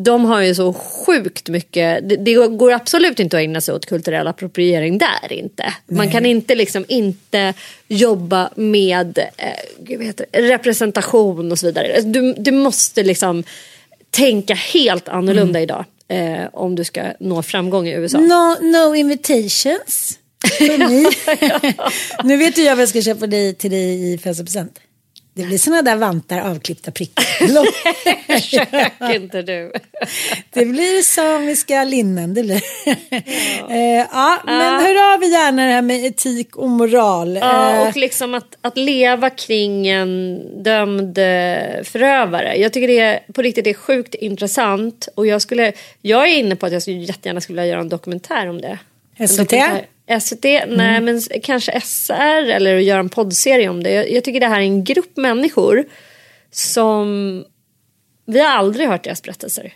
[0.00, 3.86] de har ju så sjukt mycket, det, det går absolut inte att ägna sig åt
[3.86, 5.74] kulturell appropriering där inte.
[5.86, 7.54] Man kan inte liksom inte
[7.88, 12.00] jobba med eh, heter representation och så vidare.
[12.00, 13.44] Du, du måste liksom
[14.10, 18.18] tänka helt annorlunda idag eh, om du ska nå framgång i USA.
[18.18, 20.18] No, no invitations.
[20.60, 21.06] mig.
[22.24, 24.78] nu vet ju jag vad jag ska köpa dig, till dig i födelsedagspresent.
[25.38, 27.24] Det blir såna där vantar avklippta prickar.
[28.32, 29.72] Försök inte du.
[30.50, 32.34] det blir samiska linnen.
[32.34, 32.62] Det blir.
[33.70, 37.36] Eh, ja, men hör av er gärna det här med etik och moral.
[37.36, 42.56] Ja, Eh, och liksom att, att leva kring en dömd eh, förövare.
[42.56, 45.08] Jag tycker det är, på riktigt det är sjukt intressant.
[45.14, 45.72] Och jag, skulle,
[46.02, 48.78] jag är inne på att jag skulle, jättegärna skulle vilja göra en dokumentär om det.
[49.26, 49.54] SVT?
[50.20, 50.44] SVT?
[50.68, 53.90] Nej, men kanske SR eller att göra en poddserie om det.
[53.90, 55.84] Jag, jag tycker det här är en grupp människor
[56.50, 57.44] som
[58.26, 59.72] vi har aldrig hört deras berättelser.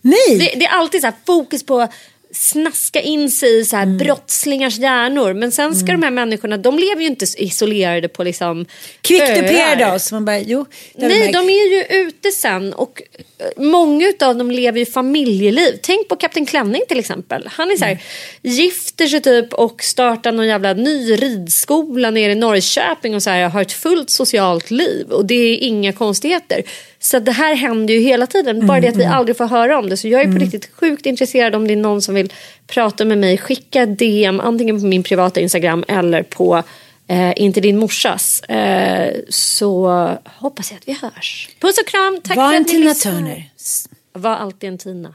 [0.00, 1.88] Nej, Det, det är alltid så här fokus på
[2.36, 5.34] snaska in sig i så här brottslingars hjärnor.
[5.34, 8.66] Men sen ska de här människorna, de lever ju inte isolerade på liksom
[9.10, 9.76] öar.
[9.76, 10.14] Paradise.
[10.14, 11.32] Man bara, jo, Nej, märkt.
[11.32, 13.02] de är ju ute sen och
[13.38, 15.78] eh, många av dem lever ju familjeliv.
[15.82, 17.48] Tänk på Kapten Klänning till exempel.
[17.52, 17.92] Han är så här,
[18.42, 18.56] Mm.
[18.56, 23.48] gifter sig typ och startar någon jävla ny ridskola nere i Norrköping och så här,
[23.48, 25.06] har ett fullt socialt liv.
[25.10, 26.62] Och det är inga konstigheter.
[27.06, 28.66] Så det här händer ju hela tiden.
[28.66, 29.96] Bara det att vi Mm, aldrig får höra om det.
[29.96, 32.32] Så jag är på riktigt sjukt intresserad om det är någon som vill
[32.66, 33.38] prata med mig.
[33.38, 36.62] Skicka DM antingen på min privata Instagram eller på
[37.08, 38.40] Eh, inte din morsas.
[38.40, 39.88] Eh, så
[40.24, 41.48] hoppas jag att vi hörs.
[41.60, 42.20] Puss och kram.
[42.24, 43.12] Tack Var för en att ni Tina lyssnar.
[43.12, 43.44] Turner.
[44.12, 45.14] Var alltid en Tina.